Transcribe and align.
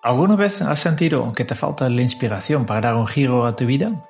¿Alguna 0.00 0.36
vez 0.36 0.62
has 0.62 0.78
sentido 0.78 1.32
que 1.32 1.44
te 1.44 1.56
falta 1.56 1.90
la 1.90 2.02
inspiración 2.02 2.66
para 2.66 2.80
dar 2.80 2.94
un 2.94 3.08
giro 3.08 3.46
a 3.46 3.56
tu 3.56 3.66
vida? 3.66 4.06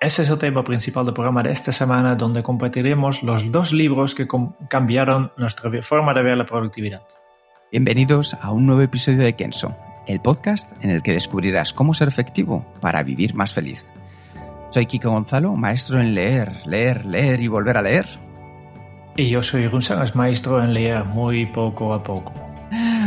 Ese 0.00 0.22
es 0.22 0.30
el 0.30 0.38
tema 0.38 0.62
principal 0.62 1.04
del 1.04 1.14
programa 1.14 1.42
de 1.42 1.50
esta 1.50 1.72
semana, 1.72 2.14
donde 2.14 2.44
compartiremos 2.44 3.24
los 3.24 3.50
dos 3.50 3.72
libros 3.72 4.14
que 4.14 4.28
cambiaron 4.68 5.32
nuestra 5.36 5.70
forma 5.82 6.14
de 6.14 6.22
ver 6.22 6.36
la 6.38 6.46
productividad. 6.46 7.02
Bienvenidos 7.72 8.34
a 8.34 8.52
un 8.52 8.66
nuevo 8.66 8.82
episodio 8.82 9.24
de 9.24 9.34
Kenso, 9.34 9.76
el 10.06 10.20
podcast 10.20 10.72
en 10.80 10.90
el 10.90 11.02
que 11.02 11.12
descubrirás 11.12 11.72
cómo 11.72 11.92
ser 11.92 12.06
efectivo 12.06 12.64
para 12.80 13.02
vivir 13.02 13.34
más 13.34 13.52
feliz. 13.52 13.86
Soy 14.70 14.86
Kiko 14.86 15.10
Gonzalo, 15.10 15.56
maestro 15.56 16.00
en 16.00 16.14
leer, 16.14 16.64
leer, 16.66 17.04
leer 17.04 17.40
y 17.40 17.48
volver 17.48 17.76
a 17.76 17.82
leer. 17.82 18.06
Y 19.16 19.28
yo 19.28 19.42
soy 19.42 19.66
Gunsagas, 19.66 20.14
maestro 20.14 20.62
en 20.62 20.72
leer 20.72 21.04
muy 21.04 21.46
poco 21.46 21.92
a 21.94 22.04
poco. 22.04 22.49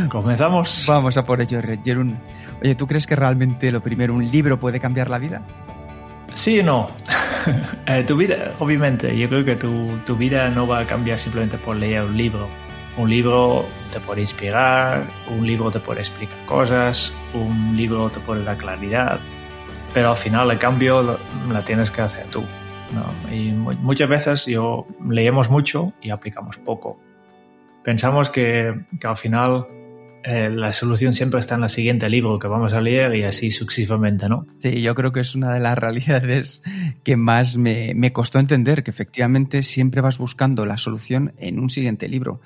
¿Comenzamos? 0.10 0.86
Vamos 0.88 1.18
a 1.18 1.24
por 1.26 1.42
ello, 1.42 1.60
Jerún. 1.84 2.20
Oye, 2.62 2.76
¿tú 2.76 2.88
crees 2.88 3.08
que 3.08 3.16
realmente 3.16 3.72
lo 3.72 3.82
primero, 3.82 4.14
un 4.14 4.30
libro 4.30 4.60
puede 4.60 4.80
cambiar 4.80 5.10
la 5.10 5.20
vida? 5.20 5.42
Sí 6.34 6.60
y 6.60 6.64
no. 6.64 6.90
Eh, 7.86 8.06
tu 8.06 8.16
vida, 8.16 8.54
obviamente, 8.60 9.18
yo 9.18 9.28
creo 9.28 9.44
que 9.44 9.58
tu, 9.58 9.98
tu 10.06 10.16
vida 10.16 10.48
no 10.48 10.66
va 10.66 10.80
a 10.80 10.88
cambiar 10.88 11.20
simplemente 11.20 11.58
por 11.58 11.76
leer 11.76 12.04
un 12.06 12.16
libro. 12.16 12.48
Un 12.96 13.10
libro 13.10 13.66
te 13.92 14.00
puede 14.00 14.22
inspirar, 14.22 15.06
un 15.30 15.46
libro 15.46 15.70
te 15.70 15.82
puede 15.82 16.00
explicar 16.00 16.38
cosas, 16.46 17.14
un 17.34 17.76
libro 17.76 18.10
te 18.10 18.22
puede 18.22 18.46
dar 18.46 18.56
claridad, 18.56 19.20
pero 19.94 20.12
al 20.12 20.16
final 20.16 20.50
el 20.52 20.58
cambio 20.58 21.02
lo- 21.04 21.20
la 21.52 21.62
tienes 21.66 21.92
que 21.92 22.02
hacer 22.02 22.26
tú. 22.28 22.46
¿no? 22.94 23.30
Y 23.36 23.52
mu- 23.52 23.74
muchas 23.74 24.08
veces 24.08 24.46
yo 24.46 24.88
leemos 25.10 25.50
mucho 25.50 25.92
y 26.02 26.10
aplicamos 26.12 26.56
poco. 26.60 26.98
Pensamos 27.84 28.30
que, 28.30 28.86
que 29.00 29.08
al 29.08 29.18
final 29.18 29.68
eh, 30.24 30.50
la 30.50 30.72
solución 30.72 31.12
siempre 31.12 31.42
está 31.42 31.56
en 31.56 31.64
el 31.64 31.70
siguiente 31.70 32.10
libro 32.10 32.40
que 32.40 32.48
vamos 32.48 32.72
a 32.72 32.80
leer 32.80 33.14
y 33.16 33.24
así 33.24 33.52
sucesivamente, 33.52 34.30
¿no? 34.30 34.48
Sí, 34.58 34.82
yo 34.82 34.96
creo 34.96 35.12
que 35.12 35.20
es 35.20 35.36
una 35.36 35.54
de 35.54 35.60
las 35.60 35.78
realidades 35.78 36.64
que 37.04 37.18
más 37.18 37.58
me, 37.58 37.94
me 37.94 38.14
costó 38.14 38.40
entender, 38.40 38.84
que 38.84 38.92
efectivamente 38.92 39.64
siempre 39.64 40.00
vas 40.00 40.18
buscando 40.18 40.66
la 40.66 40.78
solución 40.78 41.34
en 41.38 41.60
un 41.60 41.70
siguiente 41.70 42.08
libro. 42.08 42.40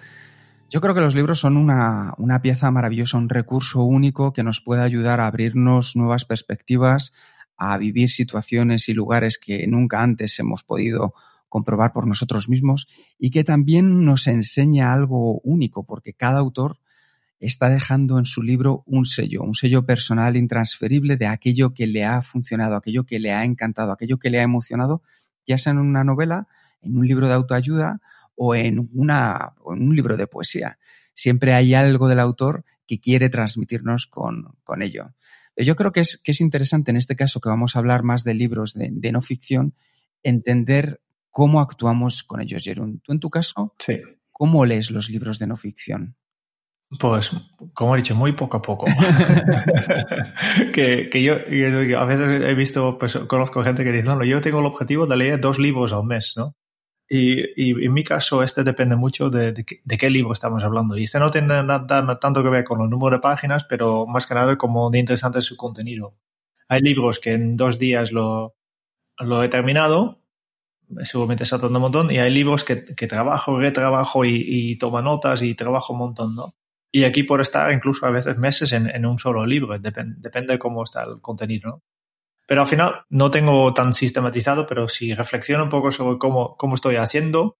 Yo 0.69 0.81
creo 0.81 0.95
que 0.95 1.01
los 1.01 1.15
libros 1.15 1.39
son 1.39 1.55
una, 1.55 2.13
una 2.17 2.41
pieza 2.41 2.71
maravillosa, 2.71 3.17
un 3.17 3.29
recurso 3.29 3.83
único 3.83 4.33
que 4.33 4.43
nos 4.43 4.59
puede 4.59 4.81
ayudar 4.81 5.19
a 5.19 5.27
abrirnos 5.27 5.95
nuevas 5.95 6.25
perspectivas, 6.25 7.13
a 7.57 7.77
vivir 7.77 8.09
situaciones 8.09 8.89
y 8.89 8.93
lugares 8.93 9.37
que 9.37 9.67
nunca 9.67 10.01
antes 10.01 10.37
hemos 10.39 10.63
podido 10.63 11.13
comprobar 11.49 11.93
por 11.93 12.07
nosotros 12.07 12.49
mismos 12.49 12.87
y 13.17 13.31
que 13.31 13.43
también 13.43 14.05
nos 14.05 14.27
enseña 14.27 14.93
algo 14.93 15.39
único, 15.41 15.85
porque 15.85 16.13
cada 16.13 16.39
autor 16.39 16.79
está 17.39 17.69
dejando 17.69 18.17
en 18.17 18.25
su 18.25 18.41
libro 18.41 18.83
un 18.85 19.05
sello, 19.05 19.43
un 19.43 19.53
sello 19.53 19.85
personal 19.85 20.35
intransferible 20.35 21.17
de 21.17 21.27
aquello 21.27 21.73
que 21.73 21.87
le 21.87 22.03
ha 22.03 22.21
funcionado, 22.21 22.75
aquello 22.75 23.05
que 23.05 23.19
le 23.19 23.31
ha 23.31 23.45
encantado, 23.45 23.91
aquello 23.91 24.17
que 24.17 24.29
le 24.29 24.39
ha 24.39 24.43
emocionado, 24.43 25.03
ya 25.45 25.57
sea 25.57 25.73
en 25.73 25.79
una 25.79 26.03
novela, 26.03 26.47
en 26.81 26.97
un 26.97 27.07
libro 27.07 27.27
de 27.27 27.33
autoayuda 27.33 28.01
o 28.35 28.55
en, 28.55 28.89
una, 28.93 29.53
en 29.71 29.87
un 29.87 29.95
libro 29.95 30.17
de 30.17 30.27
poesía. 30.27 30.79
Siempre 31.13 31.53
hay 31.53 31.73
algo 31.73 32.07
del 32.07 32.19
autor 32.19 32.65
que 32.87 32.99
quiere 32.99 33.29
transmitirnos 33.29 34.07
con, 34.07 34.55
con 34.63 34.81
ello. 34.81 35.13
Yo 35.55 35.75
creo 35.75 35.91
que 35.91 36.01
es, 36.01 36.17
que 36.17 36.31
es 36.31 36.41
interesante 36.41 36.91
en 36.91 36.97
este 36.97 37.15
caso, 37.15 37.39
que 37.39 37.49
vamos 37.49 37.75
a 37.75 37.79
hablar 37.79 38.03
más 38.03 38.23
de 38.23 38.35
libros 38.35 38.73
de, 38.73 38.89
de 38.91 39.11
no 39.11 39.21
ficción, 39.21 39.73
entender 40.23 41.01
cómo 41.31 41.59
actuamos 41.61 42.23
con 42.23 42.41
ellos, 42.41 42.63
Jerón. 42.63 43.01
Tú 43.03 43.11
en 43.11 43.19
tu 43.19 43.29
caso, 43.29 43.73
Sí. 43.79 44.01
¿cómo 44.31 44.65
lees 44.65 44.91
los 44.91 45.09
libros 45.09 45.39
de 45.39 45.47
no 45.47 45.57
ficción? 45.57 46.15
Pues, 46.99 47.31
como 47.73 47.95
he 47.95 47.97
dicho, 47.97 48.15
muy 48.15 48.31
poco 48.31 48.57
a 48.57 48.61
poco. 48.61 48.85
que, 50.73 51.09
que 51.09 51.23
yo, 51.23 51.45
yo 51.49 51.99
a 51.99 52.05
veces 52.05 52.41
he 52.43 52.53
visto, 52.53 52.97
pues 52.97 53.17
conozco 53.27 53.63
gente 53.63 53.83
que 53.83 53.91
dice, 53.91 54.05
no, 54.07 54.15
no, 54.15 54.23
yo 54.23 54.39
tengo 54.41 54.59
el 54.59 54.65
objetivo 54.65 55.05
de 55.05 55.17
leer 55.17 55.41
dos 55.41 55.59
libros 55.59 55.91
al 55.93 56.05
mes, 56.05 56.33
¿no? 56.37 56.55
Y, 57.09 57.39
y 57.55 57.85
en 57.85 57.93
mi 57.93 58.03
caso, 58.03 58.43
este 58.43 58.63
depende 58.63 58.95
mucho 58.95 59.29
de, 59.29 59.53
de, 59.53 59.63
qué, 59.63 59.81
de 59.83 59.97
qué 59.97 60.09
libro 60.09 60.33
estamos 60.33 60.63
hablando. 60.63 60.97
Y 60.97 61.03
este 61.03 61.19
no 61.19 61.31
tiene 61.31 61.47
nada, 61.47 62.19
tanto 62.19 62.43
que 62.43 62.49
ver 62.49 62.63
con 62.63 62.81
el 62.81 62.89
número 62.89 63.17
de 63.17 63.21
páginas, 63.21 63.65
pero 63.65 64.05
más 64.05 64.25
que 64.27 64.33
nada 64.35 64.57
como 64.57 64.89
de 64.89 64.99
interesante 64.99 65.39
es 65.39 65.45
su 65.45 65.55
contenido. 65.55 66.15
Hay 66.67 66.81
libros 66.81 67.19
que 67.19 67.31
en 67.31 67.55
dos 67.55 67.79
días 67.79 68.11
lo, 68.11 68.55
lo 69.19 69.41
he 69.43 69.47
terminado, 69.47 70.21
seguramente 71.03 71.45
saltando 71.45 71.77
un 71.77 71.83
montón, 71.83 72.11
y 72.11 72.17
hay 72.19 72.31
libros 72.31 72.63
que, 72.63 72.83
que 72.83 73.07
trabajo, 73.07 73.59
retrabajo 73.59 74.25
y, 74.25 74.43
y 74.45 74.77
toma 74.77 75.01
notas 75.01 75.41
y 75.41 75.55
trabajo 75.55 75.93
un 75.93 75.99
montón, 75.99 76.35
¿no? 76.35 76.55
Y 76.91 77.03
aquí 77.03 77.23
por 77.23 77.41
estar 77.41 77.71
incluso 77.71 78.05
a 78.05 78.11
veces 78.11 78.37
meses 78.37 78.71
en, 78.71 78.89
en 78.89 79.05
un 79.05 79.19
solo 79.19 79.45
libro, 79.45 79.77
depende, 79.77 80.15
depende 80.19 80.53
de 80.53 80.59
cómo 80.59 80.83
está 80.83 81.03
el 81.03 81.21
contenido, 81.21 81.69
¿no? 81.69 81.83
Pero 82.47 82.61
al 82.61 82.67
final 82.67 83.01
no 83.09 83.29
tengo 83.29 83.73
tan 83.73 83.91
sistematizado, 83.91 84.65
pero 84.65 84.87
si 84.87 85.13
reflexiono 85.13 85.65
un 85.65 85.69
poco 85.69 85.91
sobre 85.91 86.17
cómo, 86.17 86.55
cómo 86.55 86.75
estoy 86.75 86.95
haciendo, 86.95 87.57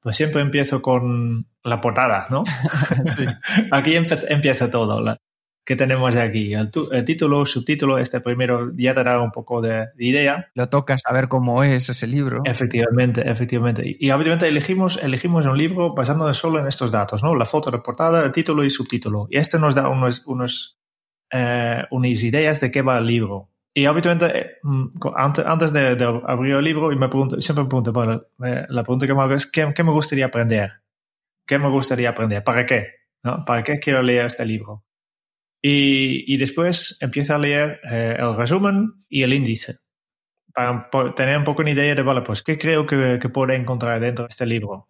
pues 0.00 0.16
siempre 0.16 0.42
empiezo 0.42 0.82
con 0.82 1.40
la 1.64 1.80
portada, 1.80 2.26
¿no? 2.30 2.44
Sí. 3.16 3.24
aquí 3.72 3.96
empieza 3.96 4.70
todo. 4.70 5.00
La, 5.00 5.16
¿Qué 5.68 5.76
tenemos 5.76 6.16
aquí? 6.16 6.54
El, 6.54 6.70
el, 6.92 7.04
título, 7.04 7.44
subtítulo, 7.44 7.98
este 7.98 8.22
primero 8.22 8.72
ya 8.74 8.94
te 8.94 9.04
da 9.04 9.20
un 9.20 9.30
poco 9.30 9.60
de, 9.60 9.88
de, 9.96 10.04
idea. 10.06 10.50
Lo 10.54 10.70
tocas 10.70 11.02
a 11.04 11.12
ver 11.12 11.28
cómo 11.28 11.62
es 11.62 11.90
ese 11.90 12.06
libro. 12.06 12.40
Efectivamente, 12.46 13.30
efectivamente. 13.30 13.82
Y, 13.84 14.06
y 14.06 14.10
obviamente 14.10 14.48
elegimos, 14.48 14.98
elegimos 15.02 15.44
un 15.44 15.58
libro 15.58 15.92
basándonos 15.92 16.38
solo 16.38 16.58
en 16.58 16.68
estos 16.68 16.90
datos, 16.90 17.22
¿no? 17.22 17.34
La 17.34 17.44
foto 17.44 17.70
de 17.70 17.80
portada, 17.80 18.24
el 18.24 18.32
título 18.32 18.64
y 18.64 18.70
subtítulo. 18.70 19.26
Y 19.28 19.36
este 19.36 19.58
nos 19.58 19.74
da 19.74 19.90
unos, 19.90 20.22
unos, 20.24 20.80
eh, 21.30 21.84
unas 21.90 22.22
ideas 22.22 22.62
de 22.62 22.70
qué 22.70 22.80
va 22.80 22.96
el 22.96 23.04
libro. 23.04 23.50
Y 23.74 23.84
habitualmente, 23.84 24.60
antes, 25.16 25.44
antes 25.44 25.70
de, 25.74 25.96
de, 25.96 26.22
abrir 26.26 26.54
el 26.54 26.64
libro, 26.64 26.92
y 26.92 26.96
me 26.96 27.10
pregunto, 27.10 27.42
siempre 27.42 27.64
me 27.64 27.68
pregunto, 27.68 27.92
bueno, 27.92 28.22
la 28.38 28.82
pregunta 28.84 29.06
que 29.06 29.12
me 29.12 29.20
hago 29.20 29.34
es, 29.34 29.44
¿qué, 29.44 29.70
¿qué, 29.74 29.84
me 29.84 29.92
gustaría 29.92 30.24
aprender? 30.24 30.80
¿Qué 31.46 31.58
me 31.58 31.68
gustaría 31.68 32.08
aprender? 32.08 32.42
¿Para 32.42 32.64
qué? 32.64 32.86
¿No? 33.22 33.44
¿Para 33.44 33.62
qué 33.62 33.78
quiero 33.78 34.00
leer 34.00 34.24
este 34.24 34.46
libro? 34.46 34.87
Y, 35.62 36.32
y 36.32 36.36
después 36.36 36.98
empiezo 37.00 37.34
a 37.34 37.38
leer 37.38 37.80
eh, 37.90 38.16
el 38.18 38.36
resumen 38.36 39.04
y 39.08 39.22
el 39.22 39.32
índice, 39.32 39.78
para 40.54 40.90
tener 41.14 41.36
un 41.36 41.44
poco 41.44 41.62
una 41.62 41.72
idea 41.72 41.94
de, 41.94 42.02
vale, 42.02 42.22
pues, 42.22 42.42
¿qué 42.42 42.56
creo 42.56 42.86
que, 42.86 43.18
que 43.20 43.28
puedo 43.28 43.52
encontrar 43.52 44.00
dentro 44.00 44.24
de 44.24 44.30
este 44.30 44.46
libro? 44.46 44.86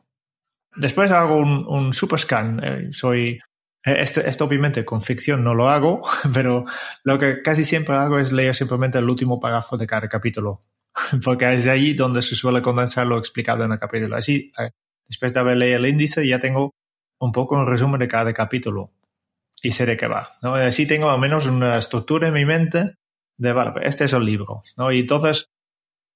Después 0.76 1.10
hago 1.10 1.36
un, 1.36 1.66
un 1.66 1.92
super 1.92 2.18
scan. 2.18 2.60
Eh, 2.62 2.88
soy 2.92 3.38
este, 3.84 4.28
esto 4.28 4.44
obviamente 4.44 4.84
con 4.84 5.00
ficción 5.00 5.42
no 5.42 5.54
lo 5.54 5.68
hago, 5.68 6.00
pero 6.34 6.64
lo 7.04 7.18
que 7.18 7.42
casi 7.42 7.64
siempre 7.64 7.94
hago 7.94 8.18
es 8.18 8.32
leer 8.32 8.54
simplemente 8.54 8.98
el 8.98 9.08
último 9.08 9.40
párrafo 9.40 9.76
de 9.76 9.86
cada 9.86 10.08
capítulo, 10.08 10.62
porque 11.24 11.52
es 11.54 11.64
de 11.64 11.70
ahí 11.70 11.94
donde 11.94 12.22
se 12.22 12.34
suele 12.34 12.62
condensar 12.62 13.06
lo 13.06 13.18
explicado 13.18 13.64
en 13.64 13.72
el 13.72 13.78
capítulo. 13.78 14.16
Así, 14.16 14.52
eh, 14.58 14.70
después 15.06 15.32
de 15.32 15.40
haber 15.40 15.56
leído 15.56 15.78
el 15.78 15.86
índice, 15.86 16.26
ya 16.26 16.38
tengo 16.38 16.74
un 17.20 17.32
poco 17.32 17.56
un 17.56 17.66
resumen 17.66 17.98
de 17.98 18.08
cada 18.08 18.32
capítulo 18.32 18.84
y 19.62 19.72
sé 19.72 19.86
de 19.86 19.96
qué 19.96 20.06
va. 20.06 20.36
¿no? 20.42 20.54
Así 20.54 20.86
tengo 20.86 21.10
al 21.10 21.20
menos 21.20 21.46
una 21.46 21.78
estructura 21.78 22.28
en 22.28 22.34
mi 22.34 22.44
mente 22.44 22.94
de, 23.36 23.52
vale, 23.52 23.72
este 23.82 24.04
es 24.04 24.12
el 24.12 24.24
libro. 24.24 24.62
¿no? 24.76 24.92
Y 24.92 25.00
entonces, 25.00 25.50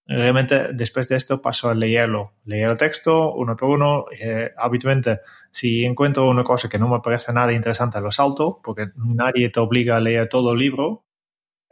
realmente 0.07 0.69
después 0.73 1.09
de 1.09 1.17
esto 1.17 1.41
paso 1.41 1.71
a 1.71 1.75
leerlo, 1.75 2.35
leer 2.45 2.71
el 2.71 2.79
texto 2.79 3.35
uno 3.35 3.57
por 3.57 3.71
uno. 3.71 4.07
Eh, 4.19 4.51
habitualmente, 4.57 5.21
si 5.51 5.85
encuentro 5.85 6.29
una 6.29 6.45
cosa 6.45 6.69
que 6.69 6.79
no 6.79 6.89
me 6.89 7.01
parece 7.01 7.33
nada 7.33 7.53
interesante, 7.53 8.01
lo 8.01 8.11
salto, 8.11 8.61
porque 8.63 8.89
nadie 8.97 9.51
te 9.51 9.61
obliga 9.61 9.97
a 9.97 10.01
leer 10.01 10.29
todo 10.29 10.53
el 10.53 10.59
libro. 10.59 11.05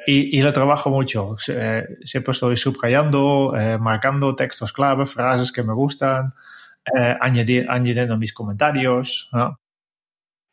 Y, 0.07 0.39
y 0.39 0.43
lo 0.43 0.53
trabajo 0.53 0.91
mucho. 0.91 1.37
Eh, 1.49 1.85
siempre 2.05 2.33
estoy 2.33 2.57
subrayando, 2.57 3.55
eh, 3.55 3.79
marcando 3.79 4.35
textos 4.35 4.73
clave, 4.73 5.05
frases 5.05 5.53
que 5.53 5.63
me 5.63 5.75
gustan, 5.75 6.33
eh, 6.97 7.17
añadir, 7.21 7.67
añadiendo 7.71 8.17
mis 8.17 8.33
comentarios. 8.33 9.29
¿no? 9.33 9.59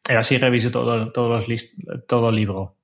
Así 0.10 0.38
reviso 0.38 0.72
todo, 0.72 1.12
todo, 1.12 1.30
los 1.30 1.48
list, 1.48 1.80
todo 2.08 2.30
el 2.30 2.36
libro. 2.36 2.76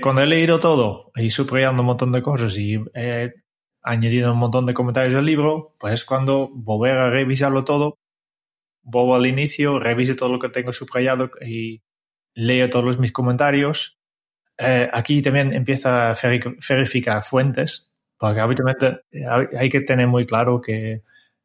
Cuando 0.00 0.22
he 0.22 0.26
leído 0.26 0.58
todo 0.58 1.12
y 1.14 1.30
subrayando 1.30 1.82
un 1.82 1.86
montón 1.86 2.12
de 2.12 2.22
cosas 2.22 2.56
y 2.56 2.78
añadido 3.82 4.32
un 4.32 4.38
montón 4.38 4.64
de 4.64 4.74
comentarios 4.74 5.14
al 5.14 5.26
libro, 5.26 5.74
pues 5.78 5.94
es 5.94 6.04
cuando 6.04 6.48
volver 6.52 6.96
a 6.96 7.10
revisarlo 7.10 7.64
todo, 7.64 7.98
vuelvo 8.82 9.16
al 9.16 9.26
inicio, 9.26 9.78
reviso 9.78 10.16
todo 10.16 10.30
lo 10.30 10.38
que 10.38 10.48
tengo 10.48 10.72
subrayado 10.72 11.30
y 11.40 11.82
leo 12.34 12.70
todos 12.70 12.98
mis 12.98 13.12
comentarios. 13.12 13.98
Eh, 14.56 14.88
aquí 14.92 15.20
también 15.20 15.52
empieza 15.52 16.12
a 16.12 16.16
verificar 16.68 17.22
fuentes, 17.22 17.90
porque 18.16 18.40
habitualmente 18.40 19.00
hay 19.58 19.68
que 19.68 19.80
tener 19.80 20.06
muy 20.06 20.24
claro 20.24 20.60
que, 20.60 21.02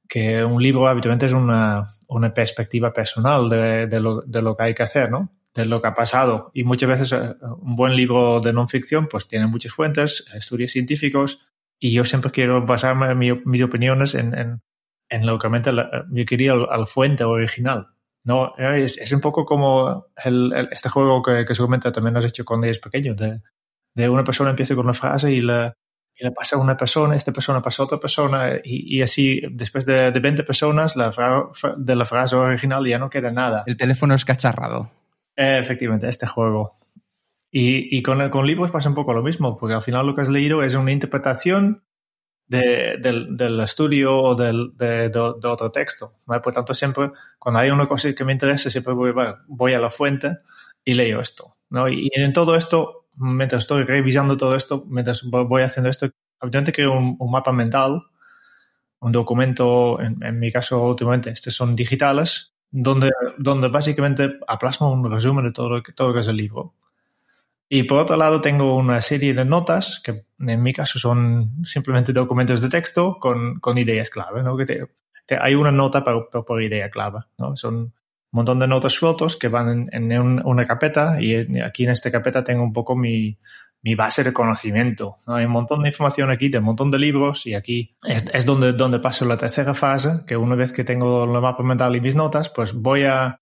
que 0.08 0.44
un 0.44 0.62
libro 0.62 0.88
habitualmente 0.88 1.26
es 1.26 1.34
una, 1.34 1.86
una 2.08 2.34
perspectiva 2.34 2.94
personal 2.94 3.50
de, 3.50 3.88
de, 3.88 4.00
lo, 4.00 4.22
de, 4.22 4.42
lo, 4.42 4.56
que 4.56 4.64
hay 4.64 4.74
que 4.74 4.84
hacer, 4.84 5.12
¿no? 5.12 5.32
De 5.54 5.66
lo 5.66 5.82
que 5.82 5.88
ha 5.88 5.94
pasado. 5.94 6.52
Y 6.54 6.64
muchas 6.64 6.90
veces 6.90 7.12
eh, 7.12 7.36
un 7.62 7.76
buen 7.76 7.96
libro 7.96 8.40
de 8.40 8.54
non 8.54 8.68
ficción 8.68 9.08
pues 9.08 9.28
tiene 9.28 9.48
muchas 9.48 9.74
fuentes, 9.74 10.26
estudios 10.34 10.72
científicos, 10.72 11.52
y 11.80 11.92
yo 11.92 12.06
siempre 12.06 12.32
quiero 12.32 12.66
basarme 12.66 13.14
mi, 13.16 13.34
mis 13.46 13.62
opiniones 13.62 14.16
en, 14.16 14.34
en, 14.34 14.62
en 15.10 15.26
lo 15.26 15.38
que 15.38 15.50
la, 15.72 16.06
yo 16.10 16.26
quería 16.26 16.56
la 16.56 16.86
fuente 16.86 17.24
original. 17.24 17.88
No, 18.24 18.56
es, 18.58 18.98
es 18.98 19.14
un 19.14 19.22
poco 19.22 19.46
como 19.46 20.08
el, 20.24 20.52
el, 20.54 20.68
este 20.72 20.90
juego 20.90 21.22
que, 21.22 21.46
que, 21.46 21.56
seguramente 21.56 21.92
también 21.92 22.18
has 22.18 22.26
hecho 22.26 22.44
cuando 22.44 22.68
eres 22.68 22.80
pequeño, 22.80 23.16
de, 23.16 23.42
de 23.96 24.10
una 24.10 24.24
persona 24.24 24.50
empieza 24.50 24.76
con 24.76 24.86
una 24.86 24.94
frase 24.94 25.32
y 25.32 25.42
le, 25.42 25.74
y 26.20 26.24
le 26.24 26.32
pasa 26.32 26.56
a 26.56 26.60
una 26.60 26.76
persona, 26.76 27.16
esta 27.16 27.32
persona 27.32 27.62
pasa 27.62 27.84
a 27.84 27.86
otra 27.86 28.00
persona 28.00 28.54
y, 28.64 28.98
y 28.98 29.02
así 29.02 29.42
después 29.52 29.86
de, 29.86 30.12
de 30.12 30.20
20 30.20 30.44
personas 30.44 30.96
la 30.96 31.12
de 31.78 31.96
la 31.96 32.06
frase 32.06 32.36
original 32.36 32.86
ya 32.86 32.98
no 32.98 33.10
queda 33.10 33.32
nada. 33.32 33.64
El 33.68 33.78
teléfono 33.78 34.16
es 34.16 34.26
cacharrado. 34.26 34.90
Eh, 35.36 35.60
efectivamente, 35.60 36.08
este 36.08 36.26
juego. 36.26 36.74
Y, 37.52 37.96
y 37.96 38.02
con, 38.02 38.30
con, 38.30 38.46
libros 38.46 38.72
pasa 38.72 38.90
un 38.90 38.96
poco 38.96 39.14
lo 39.14 39.22
mismo, 39.22 39.58
porque 39.58 39.76
al 39.76 39.84
final 39.84 40.06
lo 40.06 40.16
que 40.16 40.22
has 40.22 40.30
leído 40.30 40.64
es 40.64 40.74
una 40.74 40.92
interpretación 40.92 41.84
de, 42.48 42.98
del, 43.00 43.38
del, 43.38 43.60
estudio 43.60 44.18
o 44.18 44.36
del, 44.36 44.72
de, 44.76 45.10
de, 45.10 45.10
de, 45.10 45.48
otro 45.48 45.72
texto. 45.72 46.14
¿vale? 46.26 46.42
Por 46.42 46.54
tanto, 46.54 46.74
siempre, 46.74 47.10
cuando 47.38 47.60
hay 47.60 47.70
una 47.70 47.88
cosa 47.88 48.14
que 48.14 48.26
me 48.26 48.34
interesa, 48.34 48.70
siempre 48.70 48.94
voy, 48.94 49.14
voy 49.48 49.74
a 49.74 49.80
la 49.80 49.92
fuente 49.92 50.32
y 50.84 50.94
leo 50.94 51.22
esto. 51.22 51.58
¿no? 51.70 51.88
Y, 51.88 52.10
y, 52.12 52.20
en 52.20 52.34
todo 52.34 52.56
esto, 52.56 53.07
mientras 53.18 53.64
estoy 53.64 53.84
revisando 53.84 54.38
todo 54.38 54.56
esto, 54.56 54.86
mientras 54.88 55.24
voy 55.24 55.62
haciendo 55.62 55.90
esto, 55.90 56.10
obviamente 56.40 56.72
creo 56.72 56.94
un, 56.94 57.16
un 57.20 57.32
mapa 57.32 57.52
mental, 57.52 58.04
un 59.00 59.12
documento, 59.12 60.00
en, 60.02 60.18
en, 60.24 60.40
mi 60.40 60.52
caso 60.52 60.84
últimamente, 60.84 61.30
estos 61.30 61.54
son 61.54 61.76
digitales, 61.76 62.54
donde, 62.70 63.12
donde 63.38 63.68
básicamente 63.68 64.32
plasmo 64.60 64.92
un 64.92 65.10
resumen 65.10 65.46
de 65.46 65.52
todo 65.52 65.70
lo, 65.70 65.84
que, 65.84 65.94
todo 65.94 66.10
lo 66.10 66.14
que 66.14 66.20
es 66.22 66.28
el 66.28 66.38
libro. 66.38 66.74
Y 67.70 67.84
por 67.84 68.00
otro 68.00 68.16
lado 68.16 68.40
tengo 68.40 68.76
una 68.76 69.02
serie 69.02 69.34
de 69.34 69.44
notas 69.44 70.02
que 70.04 70.26
en 70.40 70.64
mi 70.64 70.72
caso 70.72 71.00
son 71.00 71.66
simplemente 71.66 72.14
documentos 72.14 72.62
de 72.62 72.70
texto 72.70 73.18
con, 73.20 73.60
con 73.60 73.78
ideas 73.78 74.10
clave, 74.10 74.42
¿no? 74.42 74.56
Que 74.56 74.66
te, 74.66 74.88
te, 75.26 75.38
hay 75.40 75.54
una 75.54 75.72
nota 75.72 76.04
por, 76.04 76.30
por, 76.30 76.62
idea 76.62 76.90
clave, 76.90 77.20
¿no? 77.38 77.58
Son 77.58 77.94
montón 78.32 78.60
de 78.60 78.68
notas 78.68 78.94
sueltos 78.94 79.38
que 79.38 79.48
van 79.48 79.88
en, 79.92 80.12
en 80.12 80.20
un, 80.20 80.42
una 80.46 80.66
carpeta 80.66 81.22
y 81.22 81.36
aquí 81.62 81.84
en 81.86 81.92
esta 81.92 82.12
carpeta 82.12 82.44
tengo 82.44 82.64
un 82.64 82.74
poco 82.74 82.96
mi, 82.96 83.38
base 83.96 84.24
de 84.24 84.34
conocimiento. 84.34 85.16
¿no? 85.26 85.36
Hay 85.36 85.46
un 85.46 85.52
montón 85.52 85.82
de 85.84 85.90
información 85.90 86.30
aquí, 86.30 86.50
de 86.50 86.58
un 86.58 86.66
montón 86.66 86.92
de 86.92 87.00
libros 87.00 87.46
y 87.46 87.54
aquí 87.54 87.96
es, 88.04 88.46
donde, 88.46 88.74
donde 88.74 89.00
paso 89.00 89.24
la 89.24 89.38
tercera 89.38 89.74
fase, 89.74 90.26
que 90.28 90.36
una 90.36 90.56
vez 90.56 90.74
que 90.74 90.84
tengo 90.84 91.24
el 91.24 91.42
mapa 91.42 91.64
mental 91.64 91.96
y 91.96 92.02
mis 92.02 92.16
notas, 92.16 92.50
pues 92.50 92.74
voy 92.74 93.06
a, 93.06 93.40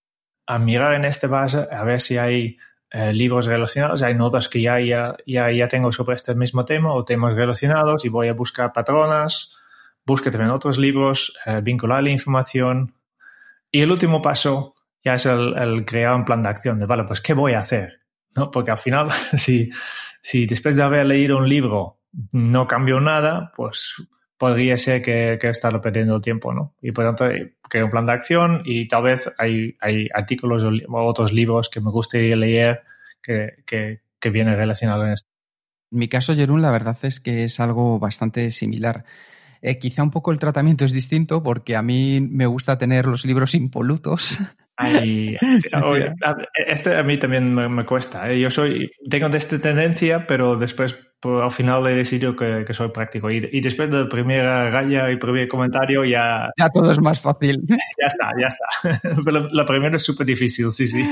mirar 0.60 0.94
en 0.94 1.04
esta 1.04 1.26
base 1.26 1.66
a 1.68 1.82
ver 1.82 2.00
si 2.00 2.18
hay 2.18 2.56
eh, 2.92 3.12
libros 3.12 3.46
relacionados, 3.46 4.02
hay 4.02 4.14
notas 4.14 4.48
que 4.48 4.60
ya, 4.62 4.78
ya, 4.78 5.16
ya, 5.26 5.50
ya, 5.50 5.66
tengo 5.66 5.90
sobre 5.90 6.14
este 6.14 6.36
mismo 6.36 6.64
tema 6.64 6.92
o 6.92 7.04
temas 7.04 7.34
relacionados 7.34 8.04
y 8.04 8.08
voy 8.08 8.28
a 8.28 8.32
buscar 8.32 8.72
patronas, 8.72 9.56
busco 10.06 10.30
también 10.30 10.52
otros 10.52 10.78
libros, 10.78 11.36
eh, 11.44 11.60
vincular 11.64 12.04
la 12.04 12.10
información. 12.10 12.94
Y 13.72 13.80
el 13.80 13.90
último 13.90 14.22
paso 14.22 14.75
ya 15.06 15.14
es 15.14 15.26
el, 15.26 15.56
el, 15.56 15.84
crear 15.84 16.16
un 16.16 16.24
plan 16.24 16.42
de 16.42 16.48
acción, 16.48 16.80
de, 16.80 16.86
vale, 16.86 17.04
pues, 17.04 17.20
¿qué 17.20 17.32
voy 17.32 17.52
a 17.52 17.60
hacer? 17.60 18.00
¿No? 18.34 18.50
Porque 18.50 18.72
al 18.72 18.78
final, 18.78 19.08
si, 19.36 19.70
si 20.20 20.46
después 20.46 20.74
de 20.74 20.82
haber 20.82 21.06
leído 21.06 21.38
un 21.38 21.48
libro 21.48 22.00
no 22.32 22.66
cambio 22.66 22.98
nada, 22.98 23.52
pues 23.54 23.94
podría 24.36 24.76
ser 24.76 25.02
que, 25.02 25.38
que 25.40 25.48
estarlo 25.48 25.80
perdiendo 25.80 26.16
el 26.16 26.22
tiempo, 26.22 26.52
¿no? 26.52 26.74
Y 26.82 26.90
por 26.90 27.04
tanto, 27.04 27.26
creo 27.62 27.84
un 27.84 27.90
plan 27.92 28.04
de 28.04 28.12
acción 28.12 28.62
y 28.64 28.88
tal 28.88 29.04
vez 29.04 29.32
hay, 29.38 29.76
hay 29.80 30.08
artículos 30.12 30.64
o, 30.64 30.72
otros 31.04 31.32
libros 31.32 31.68
que 31.68 31.80
me 31.80 31.92
gustaría 31.92 32.34
leer 32.34 32.82
que, 33.22 33.62
que, 33.64 34.00
que 34.18 34.30
vienen 34.30 34.56
relacionados 34.56 35.06
en 35.06 35.12
esto. 35.12 35.28
En 35.92 35.98
mi 36.00 36.08
caso, 36.08 36.34
Jerún, 36.34 36.62
la 36.62 36.72
verdad 36.72 36.98
es 37.02 37.20
que 37.20 37.44
es 37.44 37.60
algo 37.60 38.00
bastante 38.00 38.50
similar. 38.50 39.04
Eh, 39.62 39.78
quizá 39.78 40.02
un 40.02 40.10
poco 40.10 40.32
el 40.32 40.40
tratamiento 40.40 40.84
es 40.84 40.92
distinto 40.92 41.44
porque 41.44 41.76
a 41.76 41.82
mí 41.82 42.20
me 42.20 42.46
gusta 42.46 42.76
tener 42.76 43.06
los 43.06 43.24
libros 43.24 43.54
impolutos. 43.54 44.38
Ay, 44.76 45.36
este 46.66 46.96
a 46.96 47.02
mí 47.02 47.18
también 47.18 47.54
me, 47.54 47.68
me 47.68 47.86
cuesta. 47.86 48.30
¿eh? 48.30 48.38
Yo 48.38 48.50
soy, 48.50 48.90
tengo 49.08 49.28
de 49.28 49.38
esta 49.38 49.58
tendencia, 49.58 50.26
pero 50.26 50.56
después 50.56 50.96
pues, 51.20 51.42
al 51.42 51.50
final 51.50 51.86
he 51.86 51.94
decidido 51.94 52.36
que, 52.36 52.64
que 52.66 52.74
soy 52.74 52.90
práctico. 52.90 53.30
Y, 53.30 53.48
y, 53.50 53.60
después 53.60 53.90
de 53.90 54.02
la 54.02 54.08
primera 54.08 54.70
raya 54.70 55.10
y 55.10 55.16
primer 55.16 55.48
comentario 55.48 56.04
ya... 56.04 56.50
Ya 56.58 56.68
todo 56.68 56.92
es 56.92 57.00
más 57.00 57.20
fácil. 57.20 57.64
Ya 57.68 58.06
está, 58.06 58.30
ya 58.38 58.46
está. 58.46 59.20
Pero 59.24 59.48
la 59.48 59.64
primera 59.64 59.96
es 59.96 60.02
súper 60.02 60.26
difícil, 60.26 60.70
sí, 60.70 60.86
sí. 60.86 61.02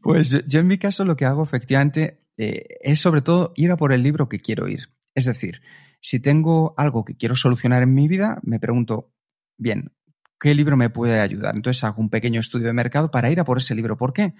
Pues 0.00 0.44
yo 0.46 0.60
en 0.60 0.66
mi 0.66 0.78
caso 0.78 1.04
lo 1.04 1.16
que 1.16 1.26
hago 1.26 1.42
efectivamente 1.42 2.22
eh, 2.38 2.64
es 2.80 3.00
sobre 3.00 3.20
todo 3.20 3.52
ir 3.54 3.70
a 3.70 3.76
por 3.76 3.92
el 3.92 4.02
libro 4.02 4.28
que 4.28 4.38
quiero 4.38 4.68
ir. 4.68 4.88
Es 5.14 5.26
decir, 5.26 5.60
si 6.00 6.20
tengo 6.20 6.74
algo 6.78 7.04
que 7.04 7.16
quiero 7.16 7.36
solucionar 7.36 7.82
en 7.82 7.94
mi 7.94 8.08
vida, 8.08 8.40
me 8.42 8.58
pregunto, 8.58 9.12
bien, 9.58 9.92
¿qué 10.42 10.56
libro 10.56 10.76
me 10.76 10.90
puede 10.90 11.20
ayudar? 11.20 11.54
Entonces 11.54 11.84
hago 11.84 12.02
un 12.02 12.10
pequeño 12.10 12.40
estudio 12.40 12.66
de 12.66 12.72
mercado 12.72 13.12
para 13.12 13.30
ir 13.30 13.38
a 13.38 13.44
por 13.44 13.58
ese 13.58 13.76
libro. 13.76 13.96
¿Por 13.96 14.12
qué? 14.12 14.34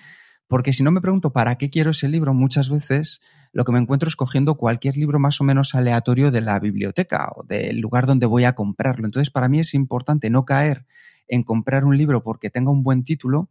Porque 0.48 0.72
si 0.72 0.82
no 0.82 0.90
me 0.90 1.00
pregunto 1.00 1.32
para 1.32 1.54
qué 1.54 1.70
quiero 1.70 1.92
ese 1.92 2.08
libro, 2.08 2.34
muchas 2.34 2.70
veces 2.70 3.20
lo 3.52 3.64
que 3.64 3.70
me 3.70 3.78
encuentro 3.78 4.08
es 4.08 4.16
cogiendo 4.16 4.56
cualquier 4.56 4.96
libro 4.96 5.20
más 5.20 5.40
o 5.40 5.44
menos 5.44 5.76
aleatorio 5.76 6.32
de 6.32 6.40
la 6.40 6.58
biblioteca 6.58 7.28
o 7.36 7.44
del 7.44 7.78
lugar 7.78 8.06
donde 8.06 8.26
voy 8.26 8.42
a 8.42 8.56
comprarlo. 8.56 9.06
Entonces, 9.06 9.30
para 9.30 9.48
mí 9.48 9.60
es 9.60 9.74
importante 9.74 10.28
no 10.28 10.44
caer 10.44 10.86
en 11.28 11.44
comprar 11.44 11.84
un 11.84 11.96
libro 11.96 12.24
porque 12.24 12.50
tenga 12.50 12.72
un 12.72 12.82
buen 12.82 13.04
título, 13.04 13.48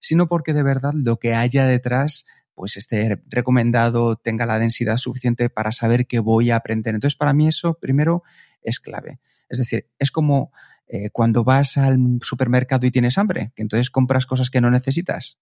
sino 0.00 0.26
porque 0.26 0.54
de 0.54 0.64
verdad 0.64 0.94
lo 0.96 1.20
que 1.20 1.36
haya 1.36 1.66
detrás 1.66 2.26
pues 2.54 2.76
esté 2.76 3.22
recomendado, 3.28 4.16
tenga 4.16 4.44
la 4.44 4.58
densidad 4.58 4.96
suficiente 4.96 5.50
para 5.50 5.70
saber 5.70 6.08
qué 6.08 6.18
voy 6.18 6.50
a 6.50 6.56
aprender. 6.56 6.94
Entonces, 6.94 7.16
para 7.16 7.32
mí 7.32 7.46
eso 7.46 7.78
primero 7.80 8.24
es 8.60 8.80
clave. 8.80 9.20
Es 9.48 9.58
decir, 9.58 9.86
es 10.00 10.10
como 10.10 10.50
eh, 10.94 11.08
cuando 11.08 11.42
vas 11.42 11.78
al 11.78 11.98
supermercado 12.20 12.86
y 12.86 12.90
tienes 12.90 13.16
hambre, 13.16 13.50
que 13.56 13.62
entonces 13.62 13.88
compras 13.88 14.26
cosas 14.26 14.50
que 14.50 14.60
no 14.60 14.70
necesitas. 14.70 15.38